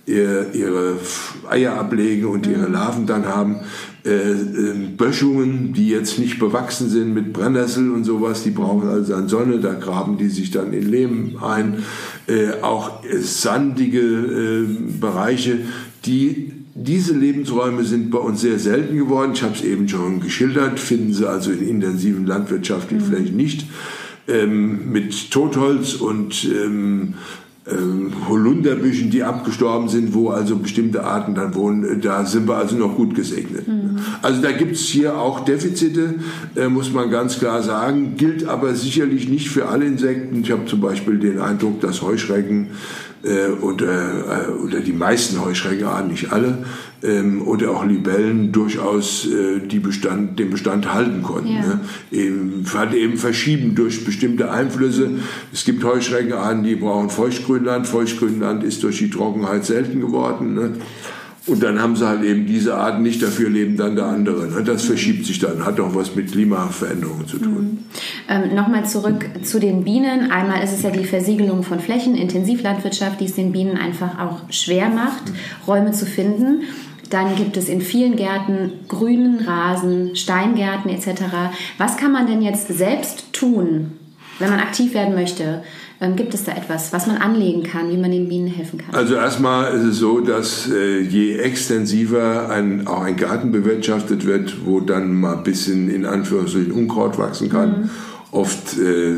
ihre 0.06 0.96
Eier 1.50 1.74
ablegen 1.74 2.28
und 2.28 2.46
ihre 2.46 2.66
mhm. 2.68 2.72
Larven 2.72 3.06
dann 3.06 3.26
haben. 3.26 3.56
Äh, 4.06 4.30
ähm, 4.30 4.96
Böschungen, 4.96 5.74
die 5.74 5.90
jetzt 5.90 6.18
nicht 6.18 6.38
bewachsen 6.38 6.88
sind 6.88 7.12
mit 7.12 7.34
Brennnessel 7.34 7.90
und 7.90 8.04
sowas, 8.04 8.42
die 8.42 8.52
brauchen 8.52 8.88
also 8.88 9.14
an 9.14 9.28
Sonne, 9.28 9.58
da 9.58 9.74
graben 9.74 10.16
die 10.16 10.30
sich 10.30 10.50
dann 10.50 10.72
in 10.72 10.90
Lehm 10.90 11.42
ein. 11.42 11.84
Äh, 12.26 12.62
auch 12.62 13.02
sandige 13.20 14.00
äh, 14.00 14.66
Bereiche, 14.98 15.58
die 16.06 16.52
diese 16.80 17.14
Lebensräume 17.14 17.84
sind 17.84 18.10
bei 18.10 18.18
uns 18.18 18.40
sehr 18.40 18.58
selten 18.58 18.96
geworden. 18.96 19.32
Ich 19.34 19.42
habe 19.42 19.54
es 19.54 19.62
eben 19.62 19.88
schon 19.88 20.20
geschildert, 20.20 20.78
finden 20.78 21.12
Sie 21.12 21.28
also 21.28 21.50
in 21.50 21.66
intensiven 21.66 22.26
landwirtschaftlichen 22.26 23.04
mhm. 23.04 23.10
Flächen 23.10 23.36
nicht. 23.36 23.66
Ähm, 24.28 24.92
mit 24.92 25.30
Totholz 25.30 25.94
und 25.94 26.44
ähm, 26.44 27.14
ähm, 27.70 28.12
Holunderbüschen, 28.28 29.10
die 29.10 29.22
abgestorben 29.22 29.88
sind, 29.88 30.14
wo 30.14 30.30
also 30.30 30.56
bestimmte 30.56 31.04
Arten 31.04 31.34
dann 31.34 31.54
wohnen, 31.54 32.00
da 32.00 32.24
sind 32.24 32.48
wir 32.48 32.56
also 32.56 32.76
noch 32.76 32.96
gut 32.96 33.14
gesegnet. 33.14 33.66
Mhm. 33.66 33.96
Also 34.22 34.40
da 34.40 34.52
gibt 34.52 34.72
es 34.72 34.82
hier 34.82 35.18
auch 35.18 35.40
Defizite, 35.40 36.14
äh, 36.56 36.68
muss 36.68 36.92
man 36.92 37.10
ganz 37.10 37.38
klar 37.38 37.62
sagen, 37.62 38.14
gilt 38.16 38.46
aber 38.46 38.74
sicherlich 38.74 39.28
nicht 39.28 39.50
für 39.50 39.68
alle 39.68 39.86
Insekten. 39.86 40.40
Ich 40.40 40.50
habe 40.50 40.64
zum 40.66 40.80
Beispiel 40.80 41.18
den 41.18 41.40
Eindruck, 41.40 41.80
dass 41.80 42.02
Heuschrecken 42.02 42.68
äh, 43.22 43.48
oder, 43.60 44.48
äh, 44.48 44.50
oder 44.50 44.80
die 44.80 44.92
meisten 44.92 45.44
Heuschreckenarten, 45.44 46.10
nicht 46.10 46.32
alle, 46.32 46.58
ähm, 47.02 47.46
oder 47.46 47.70
auch 47.70 47.84
Libellen 47.84 48.52
durchaus 48.52 49.26
äh, 49.26 49.60
die 49.60 49.78
Bestand, 49.78 50.38
den 50.38 50.50
Bestand 50.50 50.92
halten 50.92 51.22
konnten. 51.22 51.48
Ja. 51.48 51.60
Ne? 51.60 51.80
Eben, 52.10 52.64
halt 52.74 52.94
eben 52.94 53.16
verschieben 53.16 53.74
durch 53.74 54.04
bestimmte 54.04 54.50
Einflüsse. 54.50 55.10
Es 55.52 55.64
gibt 55.64 55.84
Heuschreckenarten, 55.84 56.64
die 56.64 56.76
brauchen 56.76 57.10
Feuchtgrünland. 57.10 57.86
Feuchtgrünland 57.86 58.64
ist 58.64 58.82
durch 58.82 58.98
die 58.98 59.10
Trockenheit 59.10 59.64
selten 59.64 60.00
geworden. 60.00 60.54
Ne? 60.54 60.72
Und 61.48 61.62
dann 61.62 61.80
haben 61.80 61.96
sie 61.96 62.06
halt 62.06 62.22
eben 62.22 62.46
diese 62.46 62.76
Arten 62.76 63.02
nicht, 63.02 63.22
dafür 63.22 63.48
leben 63.48 63.76
dann 63.76 63.96
der 63.96 64.06
andere. 64.06 64.46
Ne? 64.48 64.62
Das 64.62 64.84
verschiebt 64.84 65.24
sich 65.24 65.38
dann, 65.38 65.64
hat 65.64 65.80
auch 65.80 65.94
was 65.94 66.14
mit 66.14 66.30
Klimaveränderungen 66.30 67.26
zu 67.26 67.38
tun. 67.38 67.52
Mhm. 67.52 67.78
Ähm, 68.28 68.54
Nochmal 68.54 68.84
zurück 68.84 69.24
zu 69.42 69.58
den 69.58 69.84
Bienen. 69.84 70.30
Einmal 70.30 70.62
ist 70.62 70.72
es 70.72 70.82
ja 70.82 70.90
die 70.90 71.04
Versiegelung 71.04 71.62
von 71.62 71.80
Flächen, 71.80 72.14
Intensivlandwirtschaft, 72.14 73.20
die 73.20 73.24
es 73.24 73.34
den 73.34 73.52
Bienen 73.52 73.78
einfach 73.78 74.18
auch 74.18 74.52
schwer 74.52 74.90
macht, 74.90 75.22
Räume 75.66 75.92
zu 75.92 76.04
finden. 76.04 76.64
Dann 77.10 77.36
gibt 77.36 77.56
es 77.56 77.70
in 77.70 77.80
vielen 77.80 78.16
Gärten 78.16 78.72
grünen 78.86 79.40
Rasen, 79.40 80.14
Steingärten 80.14 80.90
etc. 80.90 81.22
Was 81.78 81.96
kann 81.96 82.12
man 82.12 82.26
denn 82.26 82.42
jetzt 82.42 82.68
selbst 82.68 83.32
tun, 83.32 83.92
wenn 84.38 84.50
man 84.50 84.60
aktiv 84.60 84.92
werden 84.92 85.14
möchte? 85.14 85.62
Ähm, 86.00 86.14
gibt 86.14 86.32
es 86.32 86.44
da 86.44 86.52
etwas, 86.52 86.92
was 86.92 87.08
man 87.08 87.16
anlegen 87.16 87.64
kann, 87.64 87.90
wie 87.90 87.96
man 87.96 88.12
den 88.12 88.28
Bienen 88.28 88.46
helfen 88.46 88.78
kann? 88.78 88.94
Also 88.94 89.14
erstmal 89.14 89.74
ist 89.74 89.82
es 89.82 89.96
so, 89.96 90.20
dass 90.20 90.70
äh, 90.70 91.00
je 91.00 91.36
extensiver 91.38 92.50
ein, 92.50 92.86
auch 92.86 93.02
ein 93.02 93.16
Garten 93.16 93.50
bewirtschaftet 93.50 94.24
wird, 94.24 94.64
wo 94.64 94.78
dann 94.78 95.14
mal 95.14 95.38
ein 95.38 95.42
bisschen 95.42 95.90
in 95.90 96.06
Anführungsstrichen 96.06 96.70
Unkraut 96.70 97.18
wachsen 97.18 97.50
kann, 97.50 97.70
mhm. 97.70 97.90
oft 98.30 98.78
äh, 98.78 99.16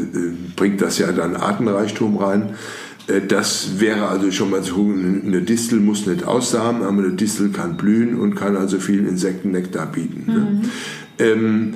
bringt 0.56 0.80
das 0.80 0.96
ja 0.96 1.12
dann 1.12 1.36
Artenreichtum 1.36 2.16
rein. 2.16 2.54
Äh, 3.08 3.20
das 3.28 3.78
wäre 3.78 4.08
also 4.08 4.30
schon 4.30 4.48
mal 4.48 4.62
so, 4.62 4.82
eine 4.82 5.42
Distel 5.42 5.80
muss 5.80 6.06
nicht 6.06 6.24
aussamen, 6.24 6.82
aber 6.82 7.02
eine 7.02 7.12
Distel 7.12 7.50
kann 7.50 7.76
blühen 7.76 8.18
und 8.18 8.36
kann 8.36 8.56
also 8.56 8.78
viel 8.78 9.06
Insektennektar 9.06 9.84
bieten. 9.86 10.24
Ne? 10.26 10.38
Mhm. 10.38 10.60
Ne? 10.60 10.68
Ähm, 11.18 11.74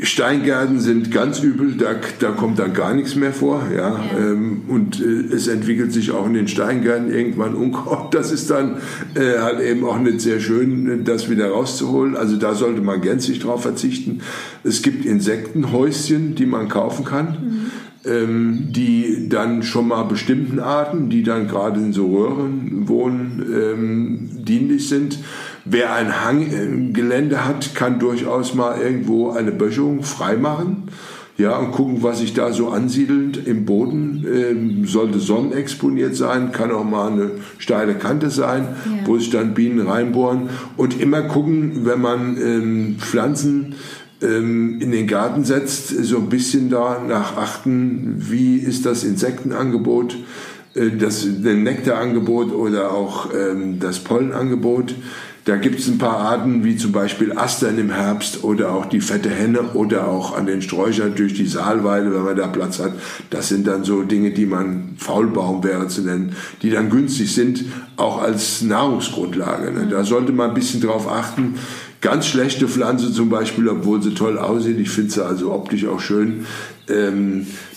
Steingärten 0.00 0.78
sind 0.78 1.10
ganz 1.10 1.40
übel, 1.40 1.74
da, 1.76 1.96
da 2.20 2.30
kommt 2.30 2.60
dann 2.60 2.72
gar 2.72 2.94
nichts 2.94 3.16
mehr 3.16 3.32
vor. 3.32 3.64
Ja? 3.74 3.98
ja. 3.98 4.18
Ähm, 4.18 4.62
und 4.68 5.00
äh, 5.00 5.34
es 5.34 5.48
entwickelt 5.48 5.92
sich 5.92 6.12
auch 6.12 6.26
in 6.26 6.34
den 6.34 6.46
Steingärten 6.46 7.12
irgendwann 7.12 7.54
Unkraut. 7.54 7.98
Das 8.18 8.32
ist 8.32 8.50
dann 8.50 8.78
äh, 9.14 9.38
halt 9.38 9.60
eben 9.60 9.84
auch 9.84 9.98
nicht 9.98 10.20
sehr 10.20 10.40
schön, 10.40 11.04
das 11.04 11.30
wieder 11.30 11.50
rauszuholen. 11.50 12.16
Also 12.16 12.36
da 12.36 12.54
sollte 12.54 12.80
man 12.80 13.00
gänzlich 13.00 13.38
drauf 13.38 13.62
verzichten. 13.62 14.20
Es 14.64 14.82
gibt 14.82 15.04
Insektenhäuschen, 15.04 16.34
die 16.34 16.46
man 16.46 16.68
kaufen 16.68 17.04
kann. 17.04 17.26
Mhm. 17.26 17.58
Ähm, 18.04 18.68
die 18.70 19.28
dann 19.28 19.62
schon 19.62 19.88
mal 19.88 20.04
bestimmten 20.04 20.60
Arten, 20.60 21.10
die 21.10 21.24
dann 21.24 21.48
gerade 21.48 21.80
in 21.80 21.92
so 21.92 22.06
Röhren 22.06 22.88
wohnen, 22.88 23.44
ähm, 23.52 24.30
dienlich 24.44 24.88
sind. 24.88 25.18
Wer 25.64 25.92
ein 25.92 26.24
Hanggelände 26.24 27.44
hat, 27.44 27.74
kann 27.74 27.98
durchaus 27.98 28.54
mal 28.54 28.80
irgendwo 28.80 29.30
eine 29.30 29.52
Böschung 29.52 30.02
freimachen 30.02 30.88
ja, 31.38 31.56
und 31.56 31.70
gucken, 31.70 32.02
was 32.02 32.18
sich 32.18 32.34
da 32.34 32.52
so 32.52 32.68
ansiedelt 32.70 33.46
im 33.46 33.64
Boden. 33.64 34.26
Ähm, 34.26 34.86
sollte 34.86 35.20
sonnenexponiert 35.20 36.16
sein, 36.16 36.50
kann 36.50 36.72
auch 36.72 36.84
mal 36.84 37.12
eine 37.12 37.30
steile 37.58 37.94
Kante 37.94 38.28
sein, 38.30 38.66
ja. 38.84 39.06
wo 39.06 39.16
sich 39.18 39.30
dann 39.30 39.54
Bienen 39.54 39.86
reinbohren. 39.86 40.50
Und 40.76 41.00
immer 41.00 41.22
gucken, 41.22 41.86
wenn 41.86 42.00
man 42.00 42.36
ähm, 42.36 42.96
Pflanzen 42.98 43.76
ähm, 44.20 44.80
in 44.80 44.90
den 44.90 45.06
Garten 45.06 45.44
setzt, 45.44 45.88
so 45.88 46.16
ein 46.16 46.28
bisschen 46.28 46.70
danach 46.70 47.36
achten, 47.36 48.16
wie 48.18 48.56
ist 48.56 48.84
das 48.84 49.04
Insektenangebot, 49.04 50.16
äh, 50.74 50.90
das 50.90 51.24
Nektarangebot 51.24 52.52
oder 52.52 52.90
auch 52.90 53.28
ähm, 53.32 53.78
das 53.78 54.00
Pollenangebot. 54.00 54.96
Da 55.48 55.56
gibt 55.56 55.80
es 55.80 55.88
ein 55.88 55.96
paar 55.96 56.18
Arten, 56.18 56.62
wie 56.62 56.76
zum 56.76 56.92
Beispiel 56.92 57.32
Astern 57.32 57.78
im 57.78 57.90
Herbst 57.90 58.44
oder 58.44 58.70
auch 58.70 58.84
die 58.84 59.00
fette 59.00 59.30
Henne 59.30 59.62
oder 59.72 60.06
auch 60.06 60.36
an 60.36 60.44
den 60.44 60.60
Sträuchern 60.60 61.14
durch 61.14 61.32
die 61.32 61.46
Saalweide, 61.46 62.12
wenn 62.12 62.22
man 62.22 62.36
da 62.36 62.48
Platz 62.48 62.78
hat. 62.78 62.92
Das 63.30 63.48
sind 63.48 63.66
dann 63.66 63.82
so 63.82 64.02
Dinge, 64.02 64.32
die 64.32 64.44
man 64.44 64.96
Faulbaum 64.98 65.64
wäre 65.64 65.88
zu 65.88 66.02
nennen, 66.02 66.36
die 66.60 66.68
dann 66.68 66.90
günstig 66.90 67.34
sind, 67.34 67.64
auch 67.96 68.20
als 68.20 68.60
Nahrungsgrundlage. 68.60 69.72
Ne? 69.72 69.88
Da 69.90 70.04
sollte 70.04 70.32
man 70.32 70.50
ein 70.50 70.54
bisschen 70.54 70.82
drauf 70.82 71.10
achten. 71.10 71.54
Ganz 72.02 72.26
schlechte 72.26 72.68
Pflanze 72.68 73.10
zum 73.10 73.30
Beispiel, 73.30 73.70
obwohl 73.70 74.02
sie 74.02 74.12
toll 74.12 74.36
aussieht, 74.36 74.78
ich 74.78 74.90
finde 74.90 75.12
sie 75.12 75.24
also 75.24 75.50
optisch 75.54 75.86
auch 75.86 76.00
schön, 76.00 76.44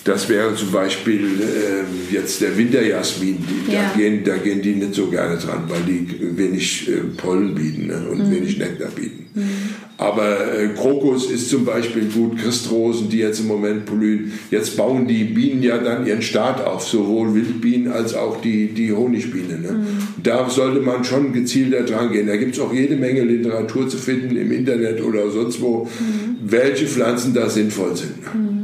das 0.04 0.30
wäre 0.30 0.56
zum 0.56 0.72
Beispiel 0.72 1.22
äh, 1.42 2.14
jetzt 2.14 2.42
der 2.42 2.58
Winterjasmin. 2.58 3.38
Ja. 3.68 3.82
Da, 3.82 4.00
gehen, 4.00 4.24
da 4.24 4.38
gehen 4.38 4.62
die 4.62 4.74
nicht 4.74 4.96
so 4.96 5.08
gerne 5.08 5.38
dran, 5.38 5.66
weil 5.68 5.82
die 5.82 6.38
wenig 6.38 6.90
äh, 6.90 7.02
Pollen 7.18 7.54
bieten 7.54 7.88
ne, 7.88 8.02
und 8.10 8.28
mhm. 8.28 8.32
wenig 8.32 8.58
Nektar 8.58 8.90
bieten. 8.90 9.28
Mhm. 9.36 9.50
Aber 9.98 10.58
äh, 10.58 10.70
Krokus 10.70 11.30
ist 11.30 11.52
zum 11.52 11.66
Beispiel 11.66 12.06
gut, 12.06 12.40
Christrosen, 12.40 13.10
die 13.10 13.20
jetzt 13.20 13.42
im 13.42 13.48
Moment 13.48 13.86
blühen. 13.86 14.32
Jetzt 14.50 14.76
bauen 14.76 15.08
die 15.08 15.26
Bienen 15.26 15.62
ja 15.62 15.78
dann 15.78 16.08
ihren 16.08 16.24
Staat 16.24 16.66
auf, 16.66 16.88
sowohl 16.88 17.36
Wildbienen 17.36 17.92
als 17.92 18.16
auch 18.16 18.42
die, 18.42 18.70
die 18.70 18.92
Honigbiene. 18.92 19.60
Ne? 19.60 19.72
Mhm. 19.74 20.24
Da 20.24 20.50
sollte 20.50 20.80
man 20.80 21.04
schon 21.04 21.34
gezielter 21.34 21.84
dran 21.84 22.12
gehen. 22.12 22.26
Da 22.26 22.38
gibt 22.38 22.56
es 22.56 22.60
auch 22.60 22.74
jede 22.74 22.96
Menge 22.96 23.22
Literatur 23.22 23.88
zu 23.88 23.98
finden 23.98 24.36
im 24.36 24.52
Internet 24.52 25.04
oder 25.04 25.30
sonst 25.30 25.62
wo, 25.62 25.84
mhm. 25.84 26.38
welche 26.42 26.88
Pflanzen 26.88 27.36
da 27.36 27.48
sinnvoll 27.48 27.96
sind. 27.96 28.24
Ne? 28.24 28.61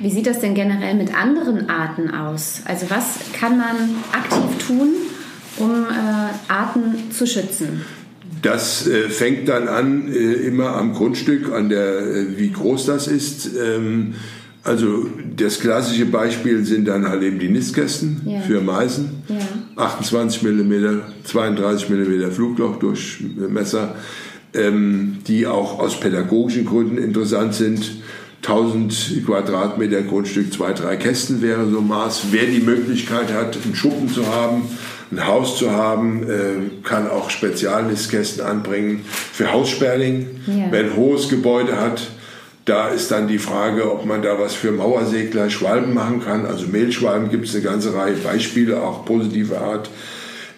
Wie 0.00 0.10
sieht 0.10 0.26
das 0.26 0.40
denn 0.40 0.54
generell 0.54 0.94
mit 0.94 1.14
anderen 1.14 1.68
Arten 1.68 2.10
aus? 2.10 2.62
Also 2.64 2.86
was 2.90 3.18
kann 3.38 3.58
man 3.58 3.76
aktiv 4.12 4.66
tun, 4.66 4.88
um 5.58 5.70
äh, 5.70 6.52
Arten 6.52 7.10
zu 7.10 7.26
schützen? 7.26 7.82
Das 8.42 8.86
äh, 8.86 9.08
fängt 9.08 9.48
dann 9.48 9.68
an 9.68 10.12
äh, 10.12 10.16
immer 10.16 10.76
am 10.76 10.94
Grundstück, 10.94 11.52
an 11.52 11.68
der, 11.68 11.98
äh, 11.98 12.38
wie 12.38 12.50
groß 12.50 12.86
das 12.86 13.06
ist. 13.06 13.50
Ähm, 13.56 14.14
also 14.62 15.06
das 15.36 15.60
klassische 15.60 16.06
Beispiel 16.06 16.64
sind 16.64 16.86
dann 16.86 17.08
halt 17.08 17.22
eben 17.22 17.38
die 17.38 17.48
Nistkästen 17.48 18.22
ja. 18.26 18.40
für 18.40 18.60
Meisen. 18.60 19.22
Ja. 19.28 19.38
28 19.76 20.42
mm, 20.42 21.00
32 21.24 21.88
mm 21.88 22.30
Flugloch 22.30 22.78
durch 22.78 23.22
Messer, 23.48 23.96
ähm, 24.52 25.18
die 25.26 25.46
auch 25.46 25.78
aus 25.78 25.98
pädagogischen 25.98 26.66
Gründen 26.66 26.98
interessant 26.98 27.54
sind. 27.54 27.90
1000 28.42 29.24
Quadratmeter 29.26 30.02
Grundstück, 30.02 30.52
zwei, 30.52 30.72
drei 30.72 30.96
Kästen 30.96 31.42
wäre 31.42 31.68
so 31.70 31.80
Maß. 31.80 32.26
Wer 32.30 32.46
die 32.46 32.60
Möglichkeit 32.60 33.32
hat, 33.32 33.58
einen 33.62 33.74
Schuppen 33.74 34.08
zu 34.08 34.26
haben, 34.26 34.62
ein 35.12 35.26
Haus 35.26 35.58
zu 35.58 35.70
haben, 35.70 36.22
äh, 36.22 36.82
kann 36.82 37.10
auch 37.10 37.30
Spezialnistkästen 37.30 38.44
anbringen 38.44 39.04
für 39.06 39.52
Haussperling. 39.52 40.26
Ja. 40.46 40.68
Wer 40.70 40.84
ein 40.84 40.96
hohes 40.96 41.28
Gebäude 41.28 41.78
hat, 41.78 42.08
da 42.64 42.88
ist 42.88 43.10
dann 43.10 43.28
die 43.28 43.38
Frage, 43.38 43.90
ob 43.90 44.06
man 44.06 44.22
da 44.22 44.38
was 44.38 44.54
für 44.54 44.72
Mauersegler, 44.72 45.50
Schwalben 45.50 45.92
machen 45.92 46.22
kann. 46.22 46.46
Also 46.46 46.66
Mehlschwalben 46.66 47.30
gibt 47.30 47.46
es 47.46 47.54
eine 47.54 47.64
ganze 47.64 47.94
Reihe 47.94 48.14
Beispiele, 48.14 48.80
auch 48.80 49.04
positive 49.04 49.58
Art. 49.58 49.90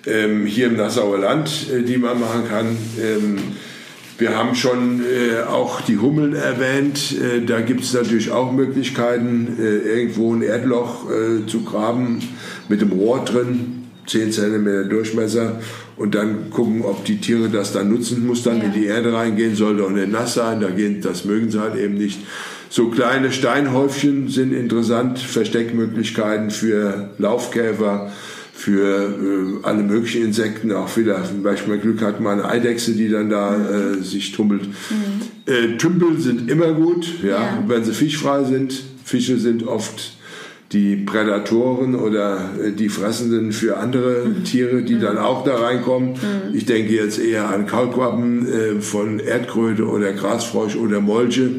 Ähm, 0.06 0.46
hier 0.46 0.66
im 0.66 0.76
Nassauer 0.76 1.18
Land, 1.18 1.68
äh, 1.72 1.82
die 1.82 1.96
man 1.96 2.20
machen 2.20 2.48
kann. 2.48 2.76
Ähm, 3.00 3.38
wir 4.19 4.37
haben 4.37 4.54
schon 4.54 5.00
äh, 5.00 5.42
auch 5.42 5.81
die 5.81 5.99
Hummeln 5.99 6.35
erwähnt. 6.35 7.14
Äh, 7.19 7.45
da 7.45 7.61
gibt 7.61 7.83
es 7.83 7.92
natürlich 7.92 8.31
auch 8.31 8.52
Möglichkeiten, 8.52 9.57
äh, 9.59 9.78
irgendwo 9.78 10.35
ein 10.35 10.42
Erdloch 10.42 11.11
äh, 11.11 11.47
zu 11.47 11.62
graben 11.64 12.21
mit 12.69 12.81
dem 12.81 12.92
Rohr 12.92 13.25
drin, 13.25 13.85
10 14.07 14.33
cm 14.33 14.88
Durchmesser 14.88 15.61
und 15.97 16.14
dann 16.14 16.50
gucken, 16.50 16.83
ob 16.83 17.04
die 17.04 17.19
Tiere 17.19 17.49
das 17.49 17.73
dann 17.73 17.90
nutzen. 17.90 18.26
Muss 18.26 18.42
dann 18.42 18.59
ja. 18.59 18.64
in 18.64 18.73
die 18.73 18.87
Erde 18.87 19.12
reingehen, 19.12 19.54
soll 19.54 19.76
doch 19.76 19.90
nicht 19.90 20.11
nass 20.11 20.35
sein. 20.35 20.61
Da 20.61 20.71
gehen, 20.71 21.00
das 21.00 21.25
mögen 21.25 21.50
sie 21.50 21.61
halt 21.61 21.76
eben 21.76 21.95
nicht. 21.95 22.21
So 22.69 22.88
kleine 22.88 23.33
Steinhäufchen 23.33 24.28
sind 24.28 24.52
interessant, 24.52 25.19
Versteckmöglichkeiten 25.19 26.50
für 26.50 27.11
Laufkäfer 27.19 28.11
für 28.62 29.09
äh, 29.09 29.66
alle 29.66 29.83
möglichen 29.83 30.23
Insekten, 30.23 30.71
auch 30.71 30.97
wieder, 30.97 31.25
zum 31.25 31.42
Beispiel 31.42 31.78
Glück 31.78 32.00
hat 32.00 32.21
mal 32.21 32.35
eine 32.35 32.49
Eidechse, 32.49 32.92
die 32.92 33.09
dann 33.09 33.28
da 33.28 33.59
mhm. 33.59 34.00
äh, 34.00 34.04
sich 34.04 34.31
tummelt. 34.31 34.69
Mhm. 34.69 35.52
Äh, 35.52 35.76
Tümpel 35.78 36.21
sind 36.21 36.49
immer 36.49 36.73
gut, 36.73 37.09
ja, 37.25 37.31
ja, 37.31 37.64
wenn 37.66 37.83
sie 37.83 37.92
fischfrei 37.92 38.45
sind. 38.45 38.81
Fische 39.04 39.38
sind 39.38 39.66
oft 39.66 40.16
die 40.71 40.95
Prädatoren 40.95 41.97
oder 41.97 42.50
äh, 42.62 42.71
die 42.71 42.88
Fressenden 42.88 43.50
für 43.50 43.78
andere 43.78 44.26
mhm. 44.26 44.45
Tiere, 44.45 44.83
die 44.83 44.95
mhm. 44.95 45.00
dann 45.00 45.19
auch 45.19 45.42
da 45.42 45.57
reinkommen. 45.57 46.11
Mhm. 46.11 46.54
Ich 46.54 46.64
denke 46.64 46.92
jetzt 46.92 47.19
eher 47.19 47.49
an 47.49 47.66
Kaulquappen 47.66 48.47
äh, 48.47 48.81
von 48.81 49.19
Erdkröte 49.19 49.88
oder 49.88 50.12
Grasfrosch 50.12 50.76
oder 50.76 51.00
Molche 51.00 51.50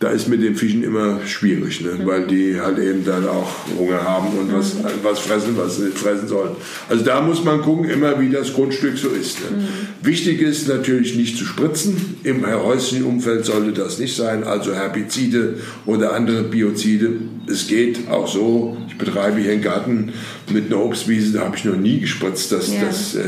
da 0.00 0.10
ist 0.10 0.28
mit 0.28 0.42
den 0.42 0.56
Fischen 0.56 0.82
immer 0.82 1.20
schwierig, 1.24 1.80
ne? 1.80 1.92
Mhm. 1.92 2.06
weil 2.06 2.26
die 2.26 2.60
halt 2.60 2.78
eben 2.78 3.04
dann 3.04 3.26
auch 3.28 3.48
Hunger 3.78 4.02
haben 4.02 4.36
und 4.38 4.52
was, 4.52 4.74
mhm. 4.74 4.84
was 5.02 5.20
fressen, 5.20 5.56
was 5.56 5.76
sie 5.76 5.90
fressen 5.90 6.28
sollen. 6.28 6.56
Also 6.88 7.04
da 7.04 7.20
muss 7.20 7.44
man 7.44 7.62
gucken, 7.62 7.88
immer 7.88 8.20
wie 8.20 8.28
das 8.28 8.52
Grundstück 8.52 8.98
so 8.98 9.08
ist. 9.08 9.38
Ne? 9.40 9.58
Mhm. 9.58 10.06
Wichtig 10.06 10.42
ist 10.42 10.68
natürlich 10.68 11.16
nicht 11.16 11.38
zu 11.38 11.44
spritzen. 11.44 12.16
Im 12.24 12.44
häuslichen 12.44 13.06
Umfeld 13.06 13.44
sollte 13.44 13.72
das 13.72 13.98
nicht 13.98 14.16
sein, 14.16 14.44
also 14.44 14.74
Herbizide 14.74 15.60
oder 15.86 16.12
andere 16.12 16.42
Biozide. 16.42 17.12
Es 17.46 17.68
geht 17.68 18.08
auch 18.10 18.26
so. 18.26 18.76
Ich 18.88 18.98
betreibe 18.98 19.40
hier 19.40 19.52
einen 19.52 19.62
Garten 19.62 20.12
mit 20.52 20.66
einer 20.66 20.84
Obstwiese, 20.84 21.32
da 21.32 21.40
habe 21.40 21.56
ich 21.56 21.64
noch 21.64 21.76
nie 21.76 22.00
gespritzt. 22.00 22.52
Das, 22.52 22.72
ja. 22.72 22.80
das 22.84 23.14
äh, 23.14 23.20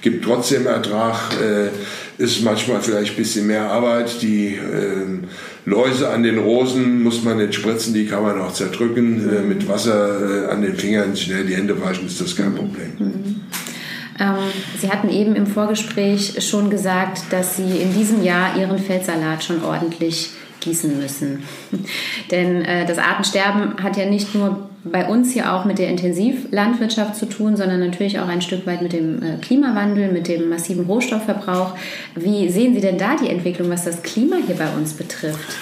gibt 0.00 0.24
trotzdem 0.24 0.66
Ertrag. 0.66 1.32
Äh, 1.40 1.68
ist 2.18 2.42
manchmal 2.42 2.80
vielleicht 2.82 3.12
ein 3.12 3.16
bisschen 3.16 3.46
mehr 3.46 3.70
Arbeit. 3.70 4.20
Die 4.22 4.56
äh, 4.56 5.06
Läuse 5.64 6.10
an 6.10 6.24
den 6.24 6.38
Rosen 6.38 7.02
muss 7.02 7.22
man 7.22 7.38
nicht 7.38 7.54
spritzen, 7.54 7.94
die 7.94 8.06
kann 8.06 8.24
man 8.24 8.40
auch 8.40 8.52
zerdrücken. 8.52 9.28
Äh, 9.28 9.42
mit 9.42 9.68
Wasser 9.68 10.48
äh, 10.48 10.50
an 10.50 10.62
den 10.62 10.76
Fingern 10.76 11.16
schnell 11.16 11.46
die 11.46 11.54
Hände 11.54 11.80
waschen, 11.80 12.06
ist 12.06 12.20
das 12.20 12.36
kein 12.36 12.54
Problem. 12.54 12.92
Mhm. 12.98 13.40
Ähm, 14.20 14.36
Sie 14.80 14.90
hatten 14.90 15.08
eben 15.08 15.36
im 15.36 15.46
Vorgespräch 15.46 16.44
schon 16.44 16.70
gesagt, 16.70 17.22
dass 17.30 17.56
Sie 17.56 17.80
in 17.80 17.94
diesem 17.94 18.24
Jahr 18.24 18.58
Ihren 18.58 18.78
Feldsalat 18.78 19.44
schon 19.44 19.62
ordentlich 19.62 20.30
gießen 20.68 20.98
müssen. 20.98 21.42
Denn 22.30 22.64
äh, 22.64 22.86
das 22.86 22.98
Artensterben 22.98 23.82
hat 23.82 23.96
ja 23.96 24.06
nicht 24.06 24.34
nur 24.34 24.68
bei 24.84 25.08
uns 25.08 25.32
hier 25.32 25.52
auch 25.52 25.64
mit 25.64 25.78
der 25.78 25.88
Intensivlandwirtschaft 25.88 27.16
zu 27.16 27.26
tun, 27.26 27.56
sondern 27.56 27.80
natürlich 27.80 28.20
auch 28.20 28.28
ein 28.28 28.42
Stück 28.42 28.66
weit 28.66 28.82
mit 28.82 28.92
dem 28.92 29.22
äh, 29.22 29.36
Klimawandel, 29.40 30.12
mit 30.12 30.28
dem 30.28 30.48
massiven 30.48 30.84
Rohstoffverbrauch. 30.84 31.74
Wie 32.14 32.48
sehen 32.48 32.74
Sie 32.74 32.80
denn 32.80 32.98
da 32.98 33.16
die 33.16 33.28
Entwicklung, 33.28 33.70
was 33.70 33.84
das 33.84 34.02
Klima 34.02 34.36
hier 34.46 34.56
bei 34.56 34.68
uns 34.76 34.92
betrifft? 34.94 35.56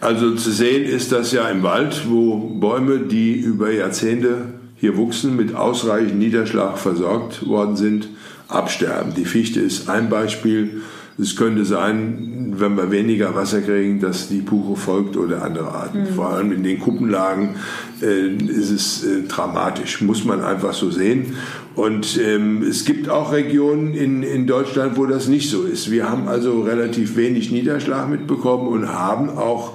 Also 0.00 0.34
zu 0.34 0.50
sehen 0.50 0.84
ist 0.84 1.12
das 1.12 1.32
ja 1.32 1.48
im 1.50 1.62
Wald, 1.62 2.08
wo 2.08 2.36
Bäume, 2.36 3.00
die 3.00 3.34
über 3.34 3.70
Jahrzehnte 3.70 4.54
hier 4.76 4.96
wuchsen, 4.96 5.36
mit 5.36 5.54
ausreichend 5.54 6.18
Niederschlag 6.18 6.78
versorgt 6.78 7.46
worden 7.46 7.76
sind, 7.76 8.08
absterben. 8.48 9.12
Die 9.14 9.26
Fichte 9.26 9.60
ist 9.60 9.90
ein 9.90 10.08
Beispiel. 10.08 10.80
Es 11.20 11.36
könnte 11.36 11.64
sein, 11.64 12.54
wenn 12.56 12.76
wir 12.76 12.90
weniger 12.90 13.34
Wasser 13.34 13.60
kriegen, 13.60 14.00
dass 14.00 14.28
die 14.28 14.40
Buche 14.40 14.76
folgt 14.76 15.16
oder 15.16 15.42
andere 15.42 15.68
Arten. 15.68 16.02
Mhm. 16.02 16.14
Vor 16.14 16.30
allem 16.30 16.52
in 16.52 16.62
den 16.62 16.78
Kuppenlagen 16.78 17.56
äh, 18.02 18.28
ist 18.28 18.70
es 18.70 19.04
äh, 19.04 19.22
dramatisch, 19.28 20.00
muss 20.00 20.24
man 20.24 20.42
einfach 20.42 20.72
so 20.72 20.90
sehen. 20.90 21.34
Und 21.74 22.18
ähm, 22.22 22.62
es 22.62 22.84
gibt 22.84 23.08
auch 23.08 23.32
Regionen 23.32 23.94
in, 23.94 24.22
in 24.22 24.46
Deutschland, 24.46 24.96
wo 24.96 25.06
das 25.06 25.28
nicht 25.28 25.50
so 25.50 25.64
ist. 25.64 25.90
Wir 25.90 26.08
haben 26.08 26.28
also 26.28 26.62
relativ 26.62 27.16
wenig 27.16 27.50
Niederschlag 27.50 28.08
mitbekommen 28.08 28.68
und 28.68 28.88
haben 28.88 29.30
auch 29.30 29.74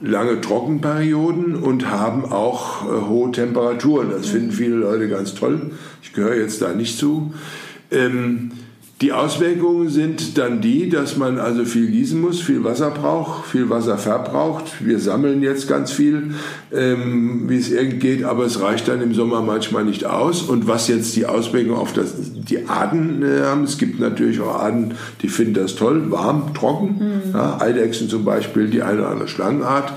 lange 0.00 0.40
Trockenperioden 0.40 1.56
und 1.56 1.90
haben 1.90 2.24
auch 2.26 2.84
äh, 2.84 3.06
hohe 3.08 3.32
Temperaturen. 3.32 4.10
Das 4.10 4.26
finden 4.26 4.52
viele 4.52 4.76
Leute 4.76 5.08
ganz 5.08 5.34
toll. 5.34 5.70
Ich 6.02 6.12
gehöre 6.12 6.36
jetzt 6.36 6.60
da 6.62 6.72
nicht 6.72 6.98
zu. 6.98 7.32
Ähm, 7.90 8.50
Die 9.00 9.12
Auswirkungen 9.12 9.88
sind 9.88 10.38
dann 10.38 10.60
die, 10.60 10.88
dass 10.88 11.16
man 11.16 11.38
also 11.38 11.64
viel 11.64 11.88
gießen 11.90 12.20
muss, 12.20 12.40
viel 12.40 12.62
Wasser 12.62 12.90
braucht, 12.90 13.46
viel 13.46 13.68
Wasser 13.68 13.98
verbraucht. 13.98 14.86
Wir 14.86 15.00
sammeln 15.00 15.42
jetzt 15.42 15.68
ganz 15.68 15.90
viel, 15.90 16.34
ähm, 16.72 17.48
wie 17.48 17.58
es 17.58 17.72
irgend 17.72 17.98
geht, 17.98 18.22
aber 18.22 18.44
es 18.44 18.60
reicht 18.60 18.86
dann 18.86 19.02
im 19.02 19.12
Sommer 19.12 19.42
manchmal 19.42 19.84
nicht 19.84 20.04
aus. 20.04 20.42
Und 20.42 20.68
was 20.68 20.86
jetzt 20.86 21.16
die 21.16 21.26
Auswirkungen 21.26 21.76
auf 21.76 21.92
das, 21.92 22.14
die 22.16 22.68
Arten 22.68 23.22
äh, 23.22 23.42
haben, 23.42 23.64
es 23.64 23.78
gibt 23.78 23.98
natürlich 23.98 24.40
auch 24.40 24.60
Arten, 24.60 24.94
die 25.22 25.28
finden 25.28 25.54
das 25.54 25.74
toll, 25.74 26.12
warm, 26.12 26.54
trocken. 26.54 27.22
Mhm. 27.26 27.34
Ja, 27.34 27.60
Eidechsen 27.60 28.08
zum 28.08 28.24
Beispiel, 28.24 28.68
die 28.68 28.82
eine 28.82 29.00
oder 29.00 29.10
andere 29.10 29.28
Schlangenart. 29.28 29.92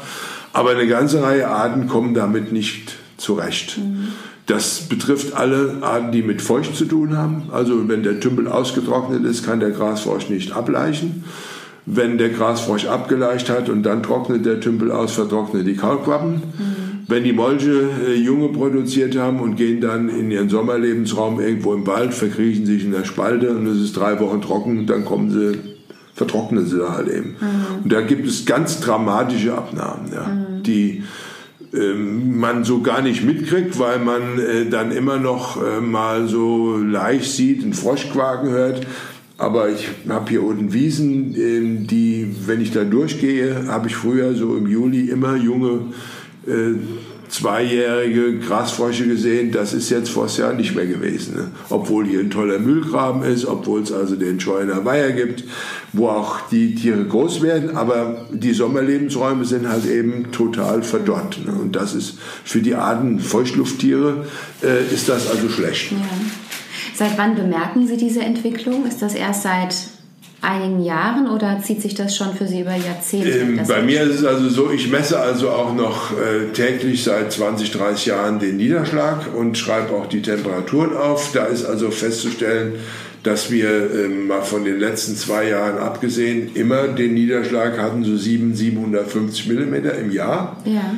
Aber 0.54 0.72
eine 0.72 0.88
ganze 0.88 1.22
Reihe 1.22 1.48
Arten 1.48 1.88
kommen 1.88 2.16
damit 2.16 2.52
nicht 2.52 2.96
zurecht. 3.18 3.78
Mhm. 3.78 4.08
Das 4.48 4.84
betrifft 4.88 5.36
alle 5.36 5.80
Arten, 5.82 6.14
die 6.14 6.22
mit 6.22 6.42
Feucht 6.42 6.76
zu 6.76 6.86
tun 6.86 7.18
haben. 7.18 7.44
Also 7.52 7.88
wenn 7.90 8.02
der 8.02 8.22
Tümpel 8.22 8.48
ausgetrocknet 8.48 9.26
ist, 9.26 9.46
kann 9.46 9.60
der 9.60 9.72
Grasfrosch 9.72 10.30
nicht 10.30 10.54
ableichen. 10.54 11.26
Wenn 11.86 12.18
der 12.18 12.30
Grasfrosch 12.30 12.86
abgeleicht 12.86 13.50
hat 13.50 13.70
und 13.70 13.84
dann 13.84 14.04
trocknet 14.04 14.46
der 14.46 14.62
Tümpel 14.62 14.92
aus, 14.92 15.14
vertrocknet 15.14 15.68
die 15.68 15.76
Kaulquappen. 15.76 16.36
Mhm. 16.36 16.88
Wenn 17.08 17.26
die 17.26 17.34
Molche 17.34 17.90
äh, 18.08 18.16
Junge 18.16 18.50
produziert 18.50 19.18
haben 19.18 19.42
und 19.42 19.58
gehen 19.58 19.82
dann 19.82 20.08
in 20.08 20.32
ihren 20.32 20.50
Sommerlebensraum 20.50 21.42
irgendwo 21.42 21.74
im 21.74 21.86
Wald, 21.86 22.14
verkriechen 22.14 22.66
sich 22.66 22.86
in 22.86 22.92
der 22.92 23.04
Spalte 23.04 23.52
und 23.52 23.68
es 23.68 23.82
ist 23.82 23.98
drei 23.98 24.18
Wochen 24.22 24.42
trocken, 24.42 24.88
dann 24.88 25.04
kommen 25.04 25.30
sie, 25.30 25.60
vertrocknen 26.14 26.66
sie 26.66 26.78
da 26.78 26.94
halt 26.94 27.10
eben. 27.10 27.36
Mhm. 27.40 27.84
Und 27.84 27.94
da 27.94 28.00
gibt 28.00 28.28
es 28.28 28.46
ganz 28.46 28.80
dramatische 28.80 29.58
Abnahmen, 29.58 30.12
ja, 30.14 30.28
mhm. 30.28 30.64
die 30.64 31.04
man 31.72 32.64
so 32.64 32.82
gar 32.82 33.02
nicht 33.02 33.24
mitkriegt, 33.24 33.78
weil 33.78 34.00
man 34.00 34.40
äh, 34.40 34.70
dann 34.70 34.92
immer 34.92 35.18
noch 35.18 35.62
äh, 35.62 35.82
mal 35.82 36.28
so 36.28 36.78
leicht 36.78 37.32
sieht, 37.32 37.64
einen 37.64 37.74
Froschquaken 37.74 38.50
hört. 38.50 38.88
Aber 39.38 39.70
ich 39.70 39.88
habe 40.10 40.30
hier 40.30 40.44
unten 40.44 40.74
Wiesen, 40.74 41.36
ähm, 41.36 41.88
die, 41.88 42.36
wenn 42.46 42.62
ich 42.62 42.72
da 42.72 42.84
durchgehe, 42.84 43.68
habe 43.68 43.88
ich 43.88 43.96
früher 43.96 44.34
so 44.34 44.56
im 44.56 44.68
Juli 44.68 45.10
immer 45.10 45.36
junge 45.36 45.94
äh, 46.48 46.74
zweijährige 47.30 48.40
Grasfrösche 48.40 49.08
gesehen. 49.08 49.52
Das 49.52 49.74
ist 49.74 49.90
jetzt 49.90 50.10
vor 50.10 50.28
Jahr 50.38 50.54
nicht 50.54 50.76
mehr 50.76 50.86
gewesen. 50.86 51.36
Ne? 51.36 51.52
Obwohl 51.70 52.06
hier 52.06 52.20
ein 52.20 52.30
toller 52.30 52.60
Müllgraben 52.60 53.24
ist, 53.24 53.46
obwohl 53.46 53.82
es 53.82 53.92
also 53.92 54.16
den 54.16 54.40
Scheuner 54.40 54.86
Weiher 54.86 55.12
gibt, 55.12 55.44
wo 55.94 56.10
auch 56.10 56.42
die 56.50 56.76
Tiere 56.76 57.06
groß 57.06 57.42
werden. 57.42 57.76
Aber 57.76 58.28
die 58.32 58.54
Sommerlebensräume 58.54 59.46
sind 59.46 59.68
halt 59.68 59.86
eben 59.86 60.32
total 60.32 60.84
verdorrt. 60.84 61.40
Ne? 61.46 61.54
Und 61.54 61.76
das 61.76 61.94
ist 61.94 62.18
für 62.44 62.62
die 62.62 62.76
Arten 62.76 63.20
Feuchtlufttiere 63.20 64.26
äh, 64.64 64.94
ist 64.94 65.10
das 65.10 65.30
also 65.30 65.50
schlecht. 65.50 65.92
Ja. 65.92 65.98
Seit 66.94 67.18
wann 67.18 67.36
bemerken 67.36 67.86
Sie 67.88 67.96
diese 67.96 68.22
Entwicklung? 68.22 68.86
Ist 68.88 69.02
das 69.02 69.14
erst 69.14 69.44
seit 69.44 69.76
einigen 70.42 70.84
Jahren 70.84 71.30
oder 71.30 71.60
zieht 71.64 71.82
sich 71.82 71.96
das 71.96 72.16
schon 72.16 72.34
für 72.34 72.48
Sie 72.48 72.62
über 72.62 72.76
Jahrzehnte? 72.76 73.30
Ähm, 73.30 73.62
bei 73.68 73.82
mir 73.82 74.02
ist 74.04 74.20
es 74.20 74.26
also 74.26 74.50
so, 74.50 74.72
ich 74.72 74.90
messe 74.90 75.20
also 75.20 75.50
auch 75.50 75.74
noch 75.74 76.12
äh, 76.12 76.52
täglich 76.54 77.04
seit 77.04 77.32
20, 77.32 77.72
30 77.72 78.06
Jahren 78.06 78.40
den 78.40 78.58
Niederschlag 78.58 79.34
und 79.36 79.58
schreibe 79.58 79.94
auch 79.94 80.08
die 80.08 80.22
Temperaturen 80.22 80.96
auf. 80.96 81.32
Da 81.34 81.46
ist 81.46 81.66
also 81.66 81.92
festzustellen, 81.92 82.74
dass 83.24 83.52
wir 83.52 83.70
äh, 83.70 84.08
mal 84.08 84.42
von 84.42 84.64
den 84.64 84.80
letzten 84.80 85.16
zwei 85.16 85.50
Jahren 85.50 85.78
abgesehen 85.80 86.56
immer 86.56 86.88
den 86.88 87.14
Niederschlag 87.14 87.78
hatten, 87.78 88.04
so 88.04 88.16
7, 88.16 88.56
750 88.56 89.48
Millimeter 89.48 89.98
im 89.98 90.12
Jahr. 90.12 90.58
Ja. 90.66 90.96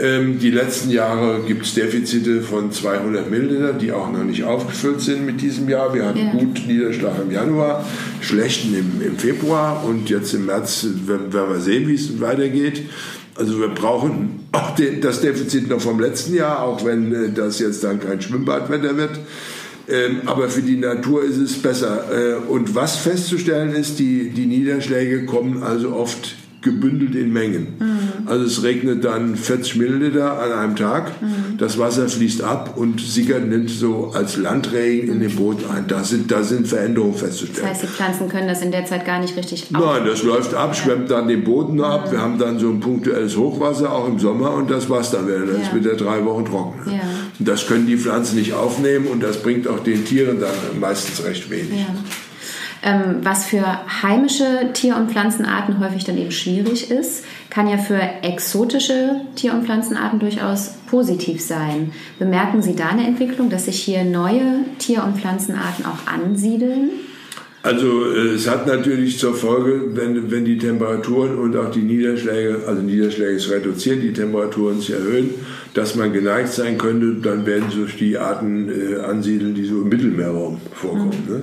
Ähm, 0.00 0.38
die 0.38 0.50
letzten 0.50 0.90
Jahre 0.90 1.42
gibt 1.46 1.66
es 1.66 1.74
Defizite 1.74 2.40
von 2.40 2.72
200 2.72 3.30
Milliliter, 3.30 3.74
die 3.74 3.92
auch 3.92 4.10
noch 4.10 4.24
nicht 4.24 4.44
aufgefüllt 4.44 5.00
sind 5.00 5.26
mit 5.26 5.42
diesem 5.42 5.68
Jahr. 5.68 5.92
Wir 5.92 6.06
hatten 6.06 6.18
ja. 6.18 6.32
gut 6.32 6.66
Niederschlag 6.66 7.14
im 7.20 7.30
Januar, 7.30 7.84
schlechten 8.20 8.74
im, 8.74 9.06
im 9.06 9.18
Februar 9.18 9.84
und 9.84 10.08
jetzt 10.08 10.32
im 10.32 10.46
März 10.46 10.86
werden 11.06 11.32
wir 11.32 11.60
sehen, 11.60 11.86
wie 11.86 11.94
es 11.94 12.20
weitergeht. 12.20 12.82
Also 13.34 13.60
wir 13.60 13.68
brauchen 13.68 14.48
auch 14.52 14.74
den, 14.74 15.00
das 15.00 15.20
Defizit 15.20 15.68
noch 15.68 15.80
vom 15.80 16.00
letzten 16.00 16.34
Jahr, 16.34 16.62
auch 16.62 16.84
wenn 16.84 17.12
äh, 17.12 17.32
das 17.32 17.58
jetzt 17.58 17.84
dann 17.84 18.00
kein 18.00 18.22
Schwimmbadwetter 18.22 18.96
wird. 18.96 19.18
Ähm, 19.88 20.22
aber 20.26 20.48
für 20.48 20.62
die 20.62 20.76
Natur 20.76 21.24
ist 21.24 21.36
es 21.36 21.60
besser. 21.60 22.04
Äh, 22.10 22.34
und 22.48 22.74
was 22.74 22.96
festzustellen 22.96 23.74
ist, 23.74 23.98
die, 23.98 24.30
die 24.30 24.46
Niederschläge 24.46 25.26
kommen 25.26 25.62
also 25.62 25.94
oft 25.94 26.36
gebündelt 26.62 27.14
in 27.14 27.32
Mengen. 27.32 27.76
Mhm. 27.78 28.28
Also 28.28 28.44
es 28.44 28.62
regnet 28.62 29.04
dann 29.04 29.36
40 29.36 29.76
Milliliter 29.76 30.40
an 30.40 30.52
einem 30.52 30.76
Tag, 30.76 31.20
mhm. 31.22 31.56
das 31.58 31.78
Wasser 31.78 32.08
fließt 32.08 32.42
ab 32.42 32.76
und 32.76 33.00
sickert 33.00 33.46
nimmt 33.46 33.70
so 33.70 34.12
als 34.14 34.36
Landregen 34.36 35.10
in 35.10 35.20
den 35.20 35.34
Boden 35.34 35.64
ein. 35.70 35.86
Da 35.88 36.04
sind, 36.04 36.30
da 36.30 36.42
sind 36.42 36.68
Veränderungen 36.68 37.14
festzustellen. 37.14 37.68
Das 37.68 37.70
heißt, 37.70 37.82
die 37.82 37.86
Pflanzen 37.86 38.28
können 38.28 38.48
das 38.48 38.62
in 38.62 38.70
der 38.70 38.84
Zeit 38.84 39.06
gar 39.06 39.20
nicht 39.20 39.36
richtig 39.36 39.68
auf. 39.74 39.84
Nein, 39.84 40.06
das 40.06 40.22
läuft 40.22 40.54
ab, 40.54 40.76
schwemmt 40.76 41.10
dann 41.10 41.28
den 41.28 41.44
Boden 41.44 41.80
ab. 41.80 42.06
Mhm. 42.06 42.12
Wir 42.12 42.20
haben 42.20 42.38
dann 42.38 42.58
so 42.58 42.68
ein 42.68 42.80
punktuelles 42.80 43.36
Hochwasser, 43.36 43.92
auch 43.92 44.08
im 44.08 44.18
Sommer, 44.18 44.52
und 44.52 44.70
das 44.70 44.90
war's 44.90 45.10
dann 45.10 45.26
wieder. 45.26 45.46
Das 45.46 45.56
ja. 45.56 45.62
ist 45.62 45.74
wieder 45.74 45.94
drei 45.94 46.24
Wochen 46.24 46.44
trocken. 46.44 46.90
Ja. 46.90 47.00
Das 47.38 47.66
können 47.66 47.86
die 47.86 47.96
Pflanzen 47.96 48.36
nicht 48.36 48.52
aufnehmen 48.52 49.06
und 49.06 49.22
das 49.22 49.42
bringt 49.42 49.66
auch 49.66 49.80
den 49.80 50.04
Tieren 50.04 50.40
dann 50.40 50.78
meistens 50.78 51.24
recht 51.24 51.48
wenig. 51.50 51.80
Ja 51.80 51.94
was 52.82 53.44
für 53.44 53.64
heimische 54.02 54.72
Tier- 54.72 54.96
und 54.96 55.10
Pflanzenarten 55.10 55.80
häufig 55.80 56.04
dann 56.04 56.16
eben 56.16 56.32
schwierig 56.32 56.90
ist, 56.90 57.24
kann 57.50 57.68
ja 57.68 57.76
für 57.76 58.00
exotische 58.22 59.20
Tier- 59.36 59.52
und 59.52 59.64
Pflanzenarten 59.64 60.18
durchaus 60.18 60.74
positiv 60.86 61.42
sein. 61.42 61.92
Bemerken 62.18 62.62
Sie 62.62 62.74
da 62.74 62.88
eine 62.88 63.06
Entwicklung, 63.06 63.50
dass 63.50 63.66
sich 63.66 63.82
hier 63.82 64.04
neue 64.04 64.64
Tier- 64.78 65.04
und 65.04 65.18
Pflanzenarten 65.18 65.84
auch 65.84 66.10
ansiedeln? 66.10 66.90
Also 67.62 68.10
äh, 68.10 68.34
es 68.34 68.48
hat 68.48 68.66
natürlich 68.66 69.18
zur 69.18 69.34
Folge, 69.34 69.82
wenn, 69.94 70.30
wenn 70.30 70.44
die 70.44 70.56
Temperaturen 70.56 71.38
und 71.38 71.56
auch 71.56 71.70
die 71.70 71.82
Niederschläge, 71.82 72.62
also 72.66 72.80
Niederschläge 72.80 73.32
ist 73.32 73.50
reduziert, 73.50 74.02
die 74.02 74.12
Temperaturen 74.12 74.80
sich 74.80 74.90
erhöhen, 74.90 75.30
dass 75.74 75.94
man 75.94 76.12
geneigt 76.12 76.52
sein 76.52 76.78
könnte, 76.78 77.16
dann 77.20 77.44
werden 77.44 77.70
sich 77.70 77.96
die 77.96 78.16
Arten 78.16 78.68
äh, 78.70 79.00
ansiedeln, 79.00 79.54
die 79.54 79.66
so 79.66 79.82
im 79.82 79.88
Mittelmeerraum 79.88 80.60
vorkommen. 80.72 81.24
Mhm. 81.26 81.34
Ne? 81.34 81.42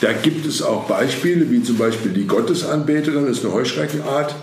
Da 0.00 0.12
gibt 0.12 0.46
es 0.46 0.62
auch 0.62 0.88
Beispiele, 0.88 1.50
wie 1.50 1.62
zum 1.62 1.76
Beispiel 1.76 2.12
die 2.12 2.26
Gottesanbeterin, 2.26 3.26
das 3.26 3.38
ist 3.38 3.44
eine 3.44 3.54
Heuschreckenart, 3.54 4.34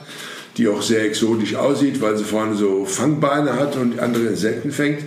die 0.58 0.68
auch 0.68 0.82
sehr 0.82 1.04
exotisch 1.04 1.56
aussieht, 1.56 2.02
weil 2.02 2.18
sie 2.18 2.24
vorne 2.24 2.56
so 2.56 2.86
Fangbeine 2.86 3.56
hat 3.60 3.76
und 3.76 4.00
andere 4.00 4.28
Insekten 4.28 4.72
fängt 4.72 5.00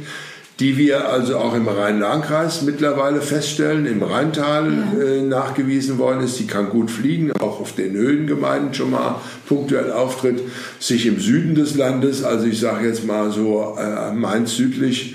die 0.61 0.77
wir 0.77 1.09
also 1.09 1.37
auch 1.37 1.55
im 1.55 1.69
Rhein-Lahn-Kreis 1.69 2.63
mittlerweile 2.63 3.21
feststellen, 3.21 3.87
im 3.87 4.03
Rheintal 4.03 4.73
ja. 4.99 5.05
äh, 5.05 5.23
nachgewiesen 5.23 5.99
worden 5.99 6.25
ist. 6.25 6.39
Die 6.41 6.49
kann 6.49 6.69
gut 6.71 6.91
fliegen, 6.91 7.31
auch 7.33 7.61
auf 7.61 7.75
den 7.75 7.93
Höhengemeinden 7.93 8.75
schon 8.75 8.91
mal 8.91 9.21
punktuell 9.47 9.93
auftritt, 9.93 10.41
sich 10.81 11.07
im 11.07 11.21
Süden 11.21 11.55
des 11.55 11.77
Landes, 11.77 12.25
also 12.25 12.47
ich 12.47 12.59
sage 12.59 12.89
jetzt 12.89 13.07
mal 13.07 13.31
so 13.31 13.77
äh, 13.79 14.13
Mainz 14.13 14.57
südlich, 14.57 15.15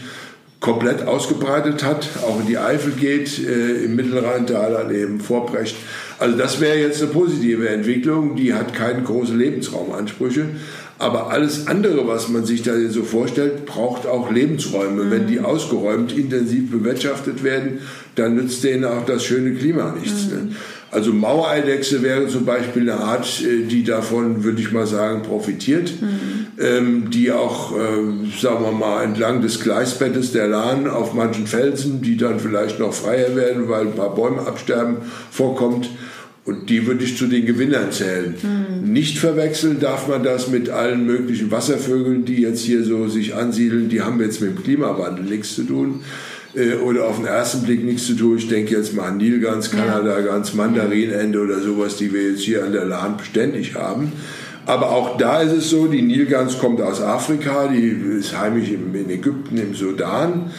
komplett 0.62 1.06
ausgebreitet 1.06 1.84
hat, 1.84 2.08
auch 2.26 2.40
in 2.40 2.48
die 2.48 2.58
Eifel 2.58 2.94
geht, 2.94 3.38
äh, 3.46 3.84
im 3.84 3.98
Mittelrheintal 3.98 4.78
an 4.78 4.96
eben 4.96 5.20
Vorbrecht. 5.20 5.76
Also 6.20 6.38
das 6.38 6.62
wäre 6.62 6.78
jetzt 6.78 7.02
eine 7.02 7.12
positive 7.12 7.68
Entwicklung, 7.68 8.38
die 8.38 8.54
hat 8.54 8.74
keine 8.74 9.02
großen 9.02 9.38
Lebensraumansprüche. 9.38 10.46
Aber 11.04 11.32
alles 11.32 11.68
andere, 11.68 12.08
was 12.08 12.30
man 12.30 12.46
sich 12.46 12.62
da 12.62 12.72
so 12.90 13.04
vorstellt, 13.04 13.66
braucht 13.66 14.08
auch 14.08 14.32
Lebensräume. 14.32 15.04
Mhm. 15.04 15.12
Wenn 15.12 15.28
die 15.28 15.42
ausgeräumt, 15.42 16.18
intensiv 16.18 16.72
bewirtschaftet 16.72 17.44
werden, 17.44 17.80
dann 18.16 18.36
nützt 18.36 18.64
denen 18.64 18.86
auch 18.86 19.06
das 19.06 19.26
schöne 19.26 19.54
Klima 19.54 19.94
nichts. 20.00 20.28
Mhm. 20.28 20.32
Ne? 20.32 20.56
Also 20.92 21.12
Mauereidechse 21.12 22.04
wäre 22.04 22.28
zum 22.28 22.46
Beispiel 22.46 22.90
eine 22.90 23.02
Art, 23.02 23.28
äh, 23.42 23.66
die 23.66 23.84
davon, 23.84 24.46
würde 24.46 24.62
ich 24.62 24.72
mal 24.72 24.88
sagen, 24.88 25.24
profitiert, 25.24 25.92
mhm. 26.02 26.48
ähm, 26.58 27.10
die 27.10 27.34
auch, 27.34 27.74
äh, 27.76 28.40
sagen 28.40 28.64
wir 28.64 28.72
mal, 28.72 29.04
entlang 29.04 29.42
des 29.42 29.60
Gleisbettes 29.60 30.32
der 30.32 30.48
Lahn 30.48 30.88
auf 30.88 31.14
manchen 31.14 31.48
Felsen, 31.48 32.02
die 32.02 32.16
dann 32.16 32.40
vielleicht 32.40 32.80
noch 32.80 32.94
freier 32.94 33.36
werden, 33.36 33.68
weil 33.68 33.88
ein 33.88 33.96
paar 33.96 34.16
Bäume 34.16 34.48
absterben, 34.48 34.98
vorkommt. 35.32 35.90
Und 36.46 36.70
die 36.70 36.86
würde 36.86 37.06
ich 37.06 37.18
zu 37.18 37.28
den 37.28 37.46
Gewinnern 37.46 37.92
zählen. 37.92 38.36
Mhm. 38.42 38.92
Nicht 38.92 39.18
verwechseln 39.18 39.80
darf 39.80 40.10
man 40.10 40.24
das 40.24 40.50
mit 40.50 40.70
allen 40.70 41.06
möglichen 41.06 41.52
Wasservögeln, 41.52 42.26
die 42.26 42.42
jetzt 42.42 42.62
hier 42.62 42.84
so 42.84 43.08
sich 43.08 43.34
ansiedeln. 43.34 43.88
Die 43.88 44.02
haben 44.02 44.20
jetzt 44.20 44.42
mit 44.42 44.50
dem 44.50 44.64
Klimawandel 44.64 45.24
nichts 45.24 45.56
zu 45.56 45.64
tun 45.64 46.02
äh, 46.54 46.76
oder 46.76 47.06
auf 47.06 47.16
den 47.16 47.28
ersten 47.28 47.64
Blick 47.64 47.86
nichts 47.86 48.08
zu 48.08 48.16
tun. 48.16 48.38
Ich 48.38 48.50
denke 48.50 48.76
jetzt 48.76 48.94
mal 48.94 49.08
an 49.08 49.18
Nilgans, 49.18 49.72
Kanadagans, 49.72 50.54
Mandarinende 50.54 51.40
oder 51.40 51.62
sowas, 51.62 51.96
die 51.96 52.14
wir 52.14 52.32
jetzt 52.32 52.42
hier 52.42 52.66
an 52.66 52.74
der 52.74 52.86
Lahn 52.86 53.16
beständig 53.16 53.76
haben. 53.76 54.12
Aber 54.66 54.92
auch 54.92 55.18
da 55.18 55.42
ist 55.42 55.54
es 55.54 55.70
so, 55.70 55.88
die 55.88 56.02
Nilgans 56.02 56.58
kommt 56.58 56.82
aus 56.82 57.02
Afrika, 57.02 57.68
die 57.68 57.90
ist 58.20 58.38
heimisch 58.38 58.70
in 58.70 59.10
Ägypten, 59.10 59.58
im 59.58 59.74
Sudan 59.74 60.52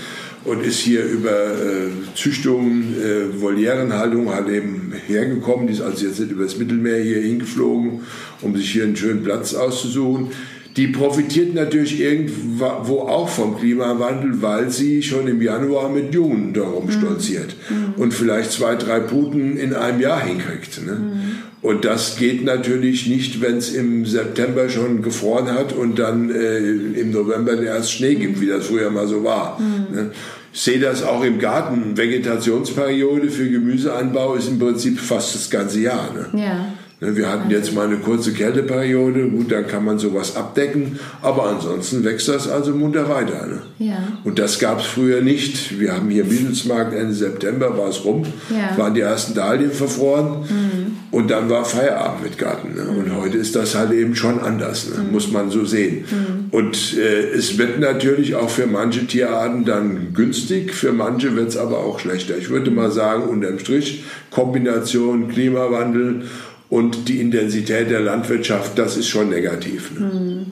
und 0.44 0.64
ist 0.64 0.80
hier 0.80 1.04
über 1.04 1.30
äh, 1.30 1.90
Züchtung, 2.14 2.82
äh, 2.94 3.40
Volierenhaltung 3.40 4.32
halt 4.32 4.48
eben 4.48 4.92
hergekommen. 5.06 5.66
Die 5.66 5.72
ist 5.72 5.80
also 5.80 6.06
jetzt 6.06 6.20
nicht 6.20 6.32
über 6.32 6.44
das 6.44 6.58
Mittelmeer 6.58 7.02
hier 7.02 7.20
hingeflogen, 7.20 8.00
um 8.42 8.56
sich 8.56 8.70
hier 8.70 8.84
einen 8.84 8.96
schönen 8.96 9.22
Platz 9.22 9.54
auszusuchen. 9.54 10.28
die 10.76 10.88
profitiert 10.88 11.54
natürlich 11.54 12.00
irgendwo 12.00 13.00
auch 13.00 13.28
vom 13.28 13.56
Klimawandel, 13.58 14.42
weil 14.42 14.70
sie 14.70 15.02
schon 15.02 15.28
im 15.28 15.40
Januar 15.40 15.88
mit 15.88 16.12
Jungen 16.12 16.52
darum 16.52 16.90
stolziert 16.90 17.54
mhm. 17.70 18.02
und 18.02 18.12
vielleicht 18.12 18.50
zwei, 18.50 18.74
drei 18.74 18.98
Puten 18.98 19.56
in 19.56 19.72
einem 19.72 20.00
Jahr 20.00 20.20
hinkriegt. 20.20 20.84
Ne? 20.84 20.92
Mhm. 20.92 21.20
Und 21.64 21.86
das 21.86 22.16
geht 22.18 22.44
natürlich 22.44 23.06
nicht, 23.06 23.40
wenn 23.40 23.56
es 23.56 23.72
im 23.72 24.04
September 24.04 24.68
schon 24.68 25.00
gefroren 25.00 25.46
hat 25.46 25.72
und 25.72 25.98
dann 25.98 26.30
äh, 26.30 26.58
im 26.58 27.10
November 27.10 27.58
erst 27.62 27.92
Schnee 27.92 28.16
gibt, 28.16 28.38
wie 28.40 28.48
das 28.48 28.66
früher 28.66 28.90
mal 28.90 29.06
so 29.06 29.24
war. 29.24 29.58
Mhm. 29.58 29.83
Ne? 29.94 30.10
Ich 30.52 30.60
sehe 30.60 30.78
das 30.78 31.02
auch 31.02 31.24
im 31.24 31.38
Garten. 31.38 31.96
Vegetationsperiode 31.96 33.28
für 33.30 33.48
Gemüseanbau 33.48 34.34
ist 34.34 34.48
im 34.48 34.58
Prinzip 34.58 35.00
fast 35.00 35.34
das 35.34 35.50
ganze 35.50 35.80
Jahr. 35.80 36.10
Ne? 36.12 36.40
Ja. 36.40 36.66
Ne, 37.00 37.16
wir 37.16 37.28
hatten 37.28 37.50
jetzt 37.50 37.74
mal 37.74 37.86
eine 37.86 37.96
kurze 37.96 38.32
Kälteperiode, 38.32 39.28
gut, 39.28 39.50
da 39.50 39.62
kann 39.62 39.84
man 39.84 39.98
sowas 39.98 40.36
abdecken, 40.36 40.98
aber 41.22 41.48
ansonsten 41.48 42.04
wächst 42.04 42.28
das 42.28 42.48
also 42.48 42.72
munter 42.72 43.08
weiter. 43.08 43.46
Ne? 43.46 43.62
Ja. 43.78 43.98
Und 44.22 44.38
das 44.38 44.58
gab 44.58 44.80
es 44.80 44.86
früher 44.86 45.20
nicht. 45.20 45.78
Wir 45.80 45.94
haben 45.94 46.08
hier 46.08 46.24
Mittelsmarkt 46.24 46.94
Ende 46.94 47.14
September, 47.14 47.76
war 47.76 47.88
es 47.88 48.04
rum, 48.04 48.24
ja. 48.48 48.78
waren 48.78 48.94
die 48.94 49.00
ersten 49.00 49.34
Dahlien 49.34 49.72
verfroren 49.72 50.42
mhm. 50.42 50.83
Und 51.14 51.30
dann 51.30 51.48
war 51.48 51.64
Feierabend 51.64 52.24
mit 52.24 52.38
Garten. 52.38 52.74
Ne? 52.74 52.88
Und 52.88 53.06
mhm. 53.06 53.16
heute 53.22 53.38
ist 53.38 53.54
das 53.54 53.76
halt 53.76 53.92
eben 53.92 54.16
schon 54.16 54.40
anders, 54.40 54.90
ne? 54.90 55.04
mhm. 55.04 55.12
muss 55.12 55.30
man 55.30 55.48
so 55.48 55.64
sehen. 55.64 56.04
Mhm. 56.10 56.46
Und 56.50 56.98
äh, 56.98 57.28
es 57.30 57.56
wird 57.56 57.78
natürlich 57.78 58.34
auch 58.34 58.50
für 58.50 58.66
manche 58.66 59.06
Tierarten 59.06 59.64
dann 59.64 60.12
günstig, 60.12 60.74
für 60.74 60.92
manche 60.92 61.36
wird 61.36 61.50
es 61.50 61.56
aber 61.56 61.78
auch 61.78 62.00
schlechter. 62.00 62.36
Ich 62.36 62.50
würde 62.50 62.72
mal 62.72 62.90
sagen, 62.90 63.28
unterm 63.28 63.60
Strich, 63.60 64.02
Kombination 64.32 65.28
Klimawandel 65.28 66.24
und 66.68 67.08
die 67.08 67.20
Intensität 67.20 67.90
der 67.90 68.00
Landwirtschaft, 68.00 68.76
das 68.76 68.96
ist 68.96 69.06
schon 69.06 69.30
negativ. 69.30 69.92
Ne? 69.92 70.10
Hm. 70.10 70.46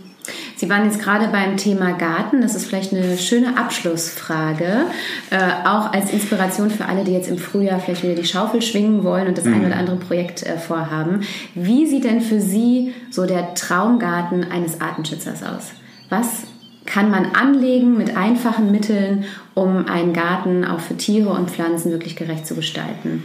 Sie 0.62 0.70
waren 0.70 0.85
jetzt 0.85 1.01
gerade 1.01 1.27
beim 1.27 1.57
Thema 1.57 1.90
Garten. 1.90 2.40
Das 2.40 2.55
ist 2.55 2.66
vielleicht 2.66 2.94
eine 2.94 3.18
schöne 3.18 3.59
Abschlussfrage, 3.59 4.85
äh, 5.31 5.66
auch 5.66 5.92
als 5.92 6.12
Inspiration 6.12 6.70
für 6.70 6.87
alle, 6.87 7.03
die 7.03 7.11
jetzt 7.11 7.29
im 7.29 7.37
Frühjahr 7.37 7.81
vielleicht 7.81 8.05
wieder 8.05 8.14
die 8.14 8.25
Schaufel 8.25 8.62
schwingen 8.62 9.03
wollen 9.03 9.27
und 9.27 9.37
das 9.37 9.44
mhm. 9.44 9.55
ein 9.55 9.66
oder 9.66 9.77
andere 9.77 9.96
Projekt 9.96 10.44
äh, 10.44 10.57
vorhaben. 10.59 11.22
Wie 11.57 11.88
sieht 11.88 12.05
denn 12.05 12.20
für 12.20 12.40
Sie 12.40 12.94
so 13.11 13.27
der 13.27 13.55
Traumgarten 13.55 14.53
eines 14.53 14.81
Artenschützers 14.81 15.42
aus? 15.42 15.72
Was 16.11 16.44
kann 16.87 17.11
man 17.11 17.33
anlegen 17.35 17.98
mit 17.98 18.16
einfachen 18.16 18.70
Mitteln, 18.70 19.25
um 19.55 19.87
einen 19.87 20.12
Garten 20.12 20.64
auch 20.64 20.79
für 20.79 20.96
Tiere 20.96 21.31
und 21.31 21.51
Pflanzen 21.51 21.90
wirklich 21.90 22.14
gerecht 22.14 22.46
zu 22.46 22.55
gestalten? 22.55 23.25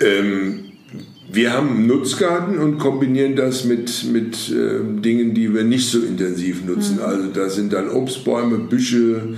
Ähm 0.00 0.72
wir 1.34 1.52
haben 1.52 1.70
einen 1.70 1.86
Nutzgarten 1.86 2.58
und 2.58 2.78
kombinieren 2.78 3.36
das 3.36 3.64
mit, 3.64 4.04
mit 4.12 4.50
äh, 4.50 5.00
Dingen, 5.00 5.34
die 5.34 5.52
wir 5.52 5.64
nicht 5.64 5.88
so 5.88 5.98
intensiv 6.00 6.64
nutzen. 6.64 6.96
Mhm. 6.96 7.02
Also 7.02 7.28
da 7.32 7.48
sind 7.48 7.72
dann 7.72 7.88
Obstbäume, 7.90 8.58
Büsche, 8.58 9.34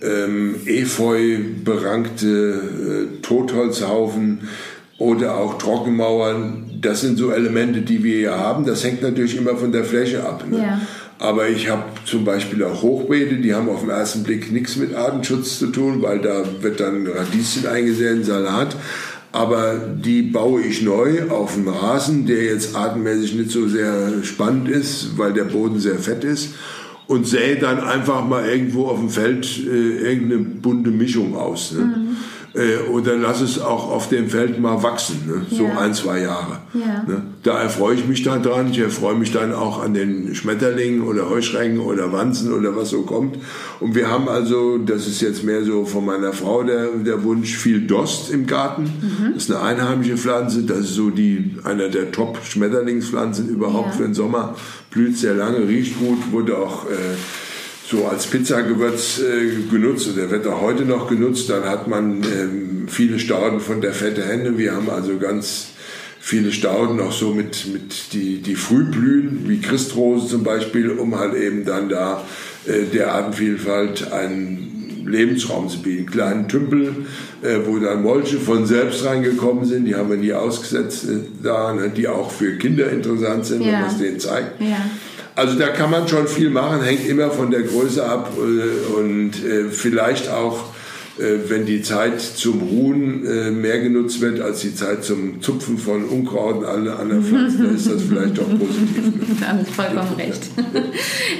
ähm, 0.00 0.56
Efeu, 0.66 1.38
berankte 1.64 2.28
äh, 2.28 3.22
Totholzhaufen 3.22 4.48
oder 4.98 5.36
auch 5.36 5.58
Trockenmauern. 5.58 6.78
Das 6.80 7.00
sind 7.00 7.18
so 7.18 7.30
Elemente, 7.30 7.80
die 7.82 8.02
wir 8.04 8.16
hier 8.16 8.38
haben. 8.38 8.64
Das 8.64 8.84
hängt 8.84 9.02
natürlich 9.02 9.36
immer 9.36 9.56
von 9.56 9.72
der 9.72 9.84
Fläche 9.84 10.24
ab. 10.24 10.44
Ne? 10.48 10.58
Ja. 10.58 10.80
Aber 11.18 11.48
ich 11.48 11.70
habe 11.70 11.84
zum 12.04 12.24
Beispiel 12.24 12.64
auch 12.64 12.82
Hochbeete, 12.82 13.36
die 13.36 13.54
haben 13.54 13.68
auf 13.68 13.80
den 13.80 13.90
ersten 13.90 14.24
Blick 14.24 14.50
nichts 14.50 14.76
mit 14.76 14.94
Artenschutz 14.94 15.58
zu 15.60 15.68
tun, 15.68 16.02
weil 16.02 16.18
da 16.18 16.44
wird 16.60 16.80
dann 16.80 17.06
Radieschen 17.06 17.66
eingesät, 17.66 18.24
Salat 18.24 18.76
aber 19.32 19.78
die 19.78 20.22
baue 20.22 20.62
ich 20.62 20.82
neu 20.82 21.28
auf 21.30 21.54
dem 21.54 21.68
Rasen, 21.68 22.26
der 22.26 22.44
jetzt 22.44 22.76
artenmäßig 22.76 23.34
nicht 23.34 23.50
so 23.50 23.66
sehr 23.66 24.22
spannend 24.22 24.68
ist, 24.68 25.16
weil 25.16 25.32
der 25.32 25.44
Boden 25.44 25.80
sehr 25.80 25.98
fett 25.98 26.22
ist 26.22 26.54
und 27.06 27.26
sähe 27.26 27.56
dann 27.56 27.80
einfach 27.80 28.24
mal 28.26 28.46
irgendwo 28.46 28.86
auf 28.86 28.98
dem 28.98 29.08
Feld 29.08 29.46
äh, 29.66 30.10
irgendeine 30.12 30.38
bunte 30.38 30.90
Mischung 30.90 31.36
aus. 31.36 31.72
Ne? 31.72 31.84
Mhm. 31.84 32.16
Äh, 32.54 32.90
oder 32.90 33.16
lass 33.16 33.40
es 33.40 33.58
auch 33.58 33.90
auf 33.90 34.10
dem 34.10 34.28
Feld 34.28 34.60
mal 34.60 34.82
wachsen, 34.82 35.22
ne? 35.26 35.46
so 35.50 35.64
ja. 35.64 35.78
ein, 35.78 35.94
zwei 35.94 36.20
Jahre. 36.20 36.58
Ja. 36.74 37.02
Ne? 37.06 37.22
Da 37.42 37.58
erfreue 37.58 37.94
ich 37.94 38.06
mich 38.06 38.22
dann 38.22 38.42
dran. 38.42 38.70
Ich 38.70 38.78
erfreue 38.78 39.14
mich 39.14 39.32
dann 39.32 39.54
auch 39.54 39.82
an 39.82 39.94
den 39.94 40.34
Schmetterlingen 40.34 41.02
oder 41.02 41.30
Heuschrecken 41.30 41.80
oder 41.80 42.12
Wanzen 42.12 42.52
oder 42.52 42.76
was 42.76 42.90
so 42.90 43.02
kommt. 43.02 43.38
Und 43.80 43.94
wir 43.94 44.10
haben 44.10 44.28
also, 44.28 44.76
das 44.76 45.06
ist 45.06 45.22
jetzt 45.22 45.44
mehr 45.44 45.64
so 45.64 45.86
von 45.86 46.04
meiner 46.04 46.34
Frau 46.34 46.62
der, 46.62 46.88
der 46.88 47.24
Wunsch, 47.24 47.56
viel 47.56 47.86
Dost 47.86 48.30
im 48.30 48.46
Garten. 48.46 48.82
Mhm. 48.82 49.32
Das 49.34 49.44
ist 49.44 49.50
eine 49.50 49.62
einheimische 49.62 50.18
Pflanze. 50.18 50.64
Das 50.64 50.80
ist 50.80 50.94
so 50.94 51.08
die, 51.08 51.56
einer 51.64 51.88
der 51.88 52.12
Top-Schmetterlingspflanzen 52.12 53.48
überhaupt 53.48 53.92
ja. 53.92 53.92
für 53.92 54.02
den 54.02 54.14
Sommer. 54.14 54.54
Blüht 54.90 55.16
sehr 55.16 55.34
lange, 55.34 55.66
riecht 55.66 55.98
gut, 55.98 56.32
wurde 56.32 56.58
auch... 56.58 56.84
Äh, 56.84 57.16
so 57.92 58.06
als 58.06 58.26
Pizzagewürz 58.26 59.20
äh, 59.20 59.70
genutzt 59.70 60.08
oder 60.12 60.30
wird 60.30 60.46
auch 60.46 60.62
heute 60.62 60.84
noch 60.84 61.08
genutzt. 61.08 61.50
Dann 61.50 61.64
hat 61.64 61.88
man 61.88 62.22
ähm, 62.22 62.88
viele 62.88 63.18
Stauden 63.18 63.60
von 63.60 63.80
der 63.82 63.92
fette 63.92 64.24
Hände. 64.24 64.56
Wir 64.56 64.74
haben 64.74 64.88
also 64.88 65.18
ganz 65.18 65.68
viele 66.18 66.52
Stauden 66.52 67.00
auch 67.00 67.12
so 67.12 67.34
mit, 67.34 67.66
mit 67.70 68.14
die, 68.14 68.40
die 68.40 68.54
früh 68.54 68.84
blühen, 68.84 69.44
wie 69.46 69.60
Christrose 69.60 70.28
zum 70.28 70.42
Beispiel, 70.42 70.90
um 70.90 71.18
halt 71.18 71.34
eben 71.34 71.64
dann 71.66 71.90
da 71.90 72.24
äh, 72.66 72.84
der 72.92 73.12
Artenvielfalt 73.14 74.10
einen 74.10 75.04
Lebensraum 75.06 75.68
zu 75.68 75.82
bieten. 75.82 76.06
Kleinen 76.06 76.48
Tümpel, 76.48 76.94
äh, 77.42 77.58
wo 77.66 77.78
dann 77.78 78.02
Molche 78.02 78.38
von 78.38 78.64
selbst 78.64 79.04
reingekommen 79.04 79.66
sind, 79.66 79.84
die 79.84 79.96
haben 79.96 80.08
wir 80.08 80.16
nie 80.16 80.32
ausgesetzt 80.32 81.04
äh, 81.04 81.18
da, 81.42 81.74
ne, 81.74 81.90
die 81.90 82.08
auch 82.08 82.30
für 82.30 82.56
Kinder 82.56 82.90
interessant 82.90 83.44
sind, 83.44 83.60
ja. 83.60 83.72
wenn 83.72 83.80
man 83.80 83.90
es 83.90 83.98
denen 83.98 84.18
zeigt. 84.18 84.60
Ja. 84.62 84.82
Also 85.34 85.58
da 85.58 85.68
kann 85.68 85.90
man 85.90 86.06
schon 86.08 86.26
viel 86.26 86.50
machen, 86.50 86.82
hängt 86.82 87.06
immer 87.06 87.30
von 87.30 87.50
der 87.50 87.62
Größe 87.62 88.04
ab 88.04 88.32
äh, 88.36 88.98
und 88.98 89.32
äh, 89.44 89.70
vielleicht 89.70 90.30
auch, 90.30 90.64
äh, 91.18 91.48
wenn 91.48 91.64
die 91.64 91.80
Zeit 91.80 92.20
zum 92.20 92.60
Ruhen 92.60 93.60
mehr 93.60 93.80
genutzt 93.80 94.20
wird 94.20 94.40
als 94.40 94.60
die 94.60 94.74
Zeit 94.74 95.04
zum 95.04 95.40
Zupfen 95.40 95.78
von 95.78 96.04
Unkraut 96.04 96.58
und 96.58 96.64
allen 96.64 96.88
anderen 96.88 97.24
Pflanzen, 97.24 97.62
dann 97.64 97.74
ist 97.76 97.90
das 97.90 98.02
vielleicht 98.02 98.36
doch 98.36 98.48
positiv. 98.48 99.40
da 99.40 99.48
haben 99.48 99.64
Sie 99.64 99.72
vollkommen 99.72 100.14
recht. 100.18 100.50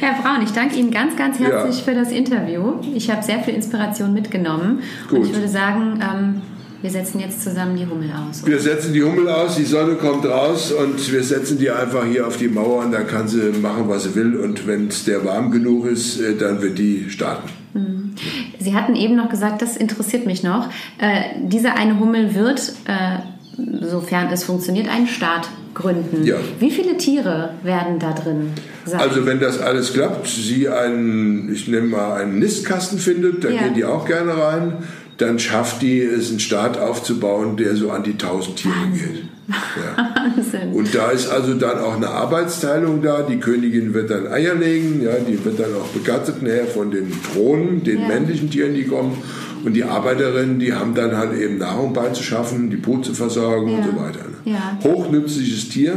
Herr 0.00 0.22
Braun, 0.22 0.42
ich 0.42 0.52
danke 0.52 0.76
Ihnen 0.76 0.90
ganz, 0.90 1.16
ganz 1.16 1.38
herzlich 1.38 1.78
ja. 1.78 1.84
für 1.84 1.94
das 1.94 2.10
Interview. 2.10 2.74
Ich 2.94 3.10
habe 3.10 3.22
sehr 3.22 3.40
viel 3.40 3.54
Inspiration 3.54 4.14
mitgenommen 4.14 4.80
Gut. 5.08 5.18
und 5.18 5.26
ich 5.26 5.34
würde 5.34 5.48
sagen, 5.48 6.00
ähm, 6.00 6.42
wir 6.82 6.90
setzen 6.90 7.20
jetzt 7.20 7.42
zusammen 7.42 7.76
die 7.76 7.86
Hummel 7.86 8.10
aus. 8.10 8.42
Oder? 8.42 8.52
Wir 8.52 8.60
setzen 8.60 8.92
die 8.92 9.02
Hummel 9.04 9.28
aus, 9.28 9.54
die 9.54 9.64
Sonne 9.64 9.94
kommt 9.94 10.26
raus 10.26 10.72
und 10.72 11.12
wir 11.12 11.22
setzen 11.22 11.58
die 11.58 11.70
einfach 11.70 12.04
hier 12.04 12.26
auf 12.26 12.36
die 12.36 12.48
Mauer 12.48 12.84
und 12.84 12.92
da 12.92 13.02
kann 13.02 13.28
sie 13.28 13.52
machen, 13.52 13.84
was 13.88 14.02
sie 14.02 14.14
will. 14.16 14.36
Und 14.36 14.66
wenn 14.66 14.88
es 14.88 15.04
der 15.04 15.24
warm 15.24 15.52
genug 15.52 15.86
ist, 15.86 16.20
äh, 16.20 16.36
dann 16.36 16.60
wird 16.60 16.78
die 16.78 17.08
starten. 17.08 17.48
Mhm. 17.74 18.14
Sie 18.58 18.74
hatten 18.74 18.96
eben 18.96 19.14
noch 19.14 19.28
gesagt, 19.28 19.62
das 19.62 19.76
interessiert 19.76 20.26
mich 20.26 20.42
noch. 20.42 20.68
Äh, 20.98 21.22
diese 21.44 21.74
eine 21.74 22.00
Hummel 22.00 22.34
wird, 22.34 22.72
äh, 22.86 23.18
sofern 23.80 24.32
es 24.32 24.42
funktioniert, 24.42 24.88
einen 24.88 25.06
Start 25.06 25.48
gründen. 25.74 26.24
Ja. 26.24 26.36
Wie 26.58 26.70
viele 26.70 26.96
Tiere 26.96 27.50
werden 27.62 27.98
da 27.98 28.12
drin 28.12 28.50
sein? 28.84 29.00
Also 29.00 29.24
wenn 29.24 29.40
das 29.40 29.60
alles 29.60 29.92
klappt, 29.92 30.26
sie 30.26 30.68
einen, 30.68 31.52
ich 31.52 31.68
nenne 31.68 31.86
mal 31.86 32.20
einen 32.20 32.38
Nistkasten 32.40 32.98
findet, 32.98 33.44
da 33.44 33.50
ja. 33.50 33.62
gehen 33.62 33.74
die 33.74 33.84
auch 33.84 34.04
gerne 34.04 34.36
rein 34.36 34.78
dann 35.22 35.38
schafft 35.38 35.82
die 35.82 36.00
es, 36.00 36.30
einen 36.30 36.40
Staat 36.40 36.78
aufzubauen, 36.78 37.56
der 37.56 37.76
so 37.76 37.90
an 37.90 38.02
die 38.02 38.12
1000 38.12 38.56
Tiere 38.56 38.74
geht. 38.92 39.24
Ja. 39.48 40.62
Und 40.72 40.94
da 40.94 41.10
ist 41.10 41.28
also 41.28 41.54
dann 41.54 41.78
auch 41.78 41.96
eine 41.96 42.08
Arbeitsteilung 42.08 43.02
da. 43.02 43.22
Die 43.22 43.38
Königin 43.38 43.94
wird 43.94 44.10
dann 44.10 44.26
Eier 44.26 44.54
legen, 44.54 45.02
ja, 45.02 45.12
die 45.18 45.44
wird 45.44 45.58
dann 45.60 45.74
auch 45.74 45.88
begattet 45.88 46.42
nachher 46.42 46.66
von 46.66 46.90
den 46.90 47.12
Thronen, 47.22 47.84
den 47.84 48.02
ja. 48.02 48.08
männlichen 48.08 48.50
Tieren, 48.50 48.74
die 48.74 48.84
kommen. 48.84 49.18
Und 49.64 49.74
die 49.74 49.84
Arbeiterinnen, 49.84 50.58
die 50.58 50.72
haben 50.72 50.94
dann 50.94 51.16
halt 51.16 51.38
eben 51.38 51.58
Nahrung 51.58 51.92
beizuschaffen, 51.92 52.68
die 52.70 52.76
Brut 52.76 53.04
zu 53.04 53.14
versorgen 53.14 53.68
ja. 53.68 53.78
und 53.78 53.84
so 53.84 53.96
weiter. 53.96 54.24
Ne? 54.24 54.52
Ja. 54.52 54.78
Hochnützliches 54.82 55.68
Tier. 55.68 55.94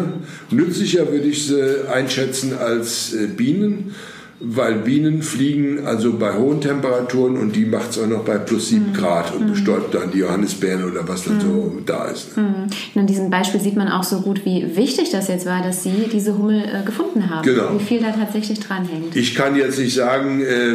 Nützlicher 0.52 1.12
würde 1.12 1.28
ich 1.28 1.48
sie 1.48 1.90
einschätzen 1.92 2.54
als 2.58 3.14
äh, 3.14 3.28
Bienen 3.28 3.96
weil 4.40 4.76
Bienen 4.76 5.22
fliegen 5.22 5.86
also 5.86 6.14
bei 6.14 6.34
hohen 6.34 6.60
Temperaturen 6.60 7.38
und 7.38 7.56
die 7.56 7.66
macht 7.66 7.92
es 7.92 8.00
auch 8.00 8.08
noch 8.08 8.26
bei 8.26 8.38
plus 8.38 8.70
7 8.70 8.90
mhm. 8.90 8.94
Grad 8.94 9.34
und 9.34 9.46
mhm. 9.46 9.52
bestäubt 9.52 9.96
dann 9.96 10.12
die 10.12 10.20
Johannisbeeren 10.20 10.84
oder 10.84 11.08
was 11.08 11.24
dann 11.24 11.38
mhm. 11.38 11.42
so 11.42 11.82
da 11.86 12.06
ist. 12.06 12.36
Mhm. 12.36 12.68
In 12.96 13.08
diesem 13.08 13.30
Beispiel 13.30 13.62
sieht 13.62 13.78
man 13.78 13.88
auch 13.88 14.04
so 14.04 14.22
gut, 14.22 14.44
wie 14.44 14.76
wichtig 14.76 15.12
das 15.12 15.30
jetzt 15.30 15.46
war, 15.46 15.64
dass 15.64 15.84
Sie 15.84 16.10
diese 16.12 16.38
Hummel 16.38 16.64
äh, 16.64 16.84
gefunden 16.86 17.30
haben. 17.30 17.46
Genau. 17.46 17.80
Wie 17.80 17.84
viel 17.84 18.02
da 18.02 18.12
tatsächlich 18.12 18.60
dranhängt. 18.60 19.16
Ich 19.16 19.36
kann 19.36 19.56
jetzt 19.56 19.80
nicht 19.80 19.94
sagen, 19.94 20.42
äh, 20.42 20.74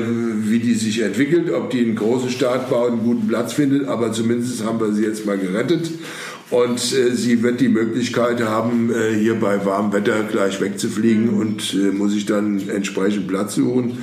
wie 0.48 0.60
die 0.60 0.74
sich 0.74 1.02
entwickelt, 1.02 1.50
ob 1.52 1.70
die 1.70 1.80
einen 1.80 1.96
großen 1.96 2.30
Start 2.30 2.70
baut, 2.70 2.92
einen 2.92 3.04
guten 3.04 3.28
Platz 3.28 3.52
findet, 3.52 3.86
aber 3.88 4.12
zumindest 4.12 4.64
haben 4.64 4.80
wir 4.80 4.92
sie 4.92 5.04
jetzt 5.04 5.26
mal 5.26 5.36
gerettet. 5.36 5.90
Und 6.50 6.78
äh, 6.92 7.14
sie 7.14 7.42
wird 7.42 7.60
die 7.60 7.68
Möglichkeit 7.68 8.42
haben, 8.42 8.92
äh, 8.92 9.14
hier 9.14 9.38
bei 9.38 9.64
warmem 9.64 9.92
Wetter 9.92 10.24
gleich 10.24 10.60
wegzufliegen 10.60 11.32
mhm. 11.32 11.38
und 11.38 11.74
äh, 11.74 11.92
muss 11.92 12.12
sich 12.12 12.26
dann 12.26 12.68
entsprechend 12.68 13.28
Platz 13.28 13.54
suchen, 13.54 13.98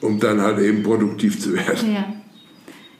um 0.00 0.20
dann 0.20 0.40
halt 0.40 0.60
eben 0.60 0.82
produktiv 0.84 1.40
zu 1.40 1.54
werden. 1.54 1.92
Ja. 1.92 2.14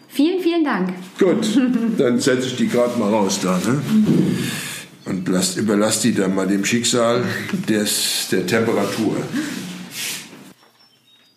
Vielen, 0.08 0.40
vielen 0.40 0.64
Dank. 0.64 0.94
Gut, 1.18 1.46
dann 1.98 2.18
setze 2.18 2.48
ich 2.48 2.56
die 2.56 2.66
gerade 2.66 2.98
mal 2.98 3.10
raus 3.10 3.38
da. 3.40 3.58
Ne? 3.58 3.80
Und 5.04 5.28
lasst, 5.28 5.56
überlasst 5.58 6.02
die 6.02 6.12
dann 6.12 6.34
mal 6.34 6.48
dem 6.48 6.64
Schicksal 6.64 7.22
des, 7.68 8.28
der 8.32 8.46
Temperatur. 8.46 9.16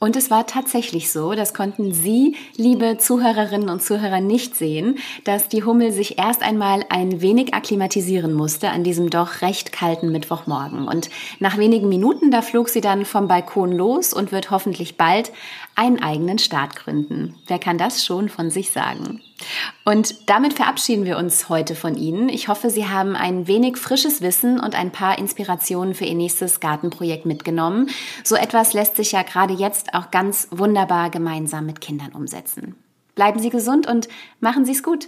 Und 0.03 0.15
es 0.15 0.31
war 0.31 0.47
tatsächlich 0.47 1.11
so, 1.11 1.33
das 1.33 1.53
konnten 1.53 1.93
Sie, 1.93 2.35
liebe 2.57 2.97
Zuhörerinnen 2.97 3.69
und 3.69 3.83
Zuhörer, 3.83 4.19
nicht 4.19 4.55
sehen, 4.55 4.97
dass 5.25 5.47
die 5.47 5.63
Hummel 5.63 5.91
sich 5.91 6.17
erst 6.17 6.41
einmal 6.41 6.83
ein 6.89 7.21
wenig 7.21 7.53
akklimatisieren 7.53 8.33
musste 8.33 8.71
an 8.71 8.83
diesem 8.83 9.11
doch 9.11 9.43
recht 9.43 9.71
kalten 9.71 10.11
Mittwochmorgen. 10.11 10.87
Und 10.87 11.11
nach 11.37 11.59
wenigen 11.59 11.87
Minuten, 11.87 12.31
da 12.31 12.41
flog 12.41 12.69
sie 12.69 12.81
dann 12.81 13.05
vom 13.05 13.27
Balkon 13.27 13.71
los 13.71 14.11
und 14.11 14.31
wird 14.31 14.49
hoffentlich 14.49 14.97
bald 14.97 15.31
einen 15.81 16.03
eigenen 16.03 16.37
Staat 16.37 16.75
gründen. 16.75 17.33
Wer 17.47 17.57
kann 17.57 17.79
das 17.79 18.05
schon 18.05 18.29
von 18.29 18.51
sich 18.51 18.69
sagen? 18.69 19.19
Und 19.83 20.29
damit 20.29 20.53
verabschieden 20.53 21.05
wir 21.05 21.17
uns 21.17 21.49
heute 21.49 21.73
von 21.73 21.97
Ihnen. 21.97 22.29
Ich 22.29 22.49
hoffe, 22.49 22.69
Sie 22.69 22.87
haben 22.87 23.15
ein 23.15 23.47
wenig 23.47 23.77
frisches 23.77 24.21
Wissen 24.21 24.59
und 24.59 24.75
ein 24.75 24.91
paar 24.91 25.17
Inspirationen 25.17 25.95
für 25.95 26.05
Ihr 26.05 26.13
nächstes 26.13 26.59
Gartenprojekt 26.59 27.25
mitgenommen. 27.25 27.89
So 28.23 28.35
etwas 28.35 28.73
lässt 28.73 28.95
sich 28.95 29.11
ja 29.11 29.23
gerade 29.23 29.55
jetzt 29.55 29.95
auch 29.95 30.11
ganz 30.11 30.49
wunderbar 30.51 31.09
gemeinsam 31.09 31.65
mit 31.65 31.81
Kindern 31.81 32.11
umsetzen. 32.11 32.75
Bleiben 33.15 33.39
Sie 33.39 33.49
gesund 33.49 33.87
und 33.87 34.07
machen 34.39 34.65
Sie 34.65 34.73
es 34.73 34.83
gut. 34.83 35.07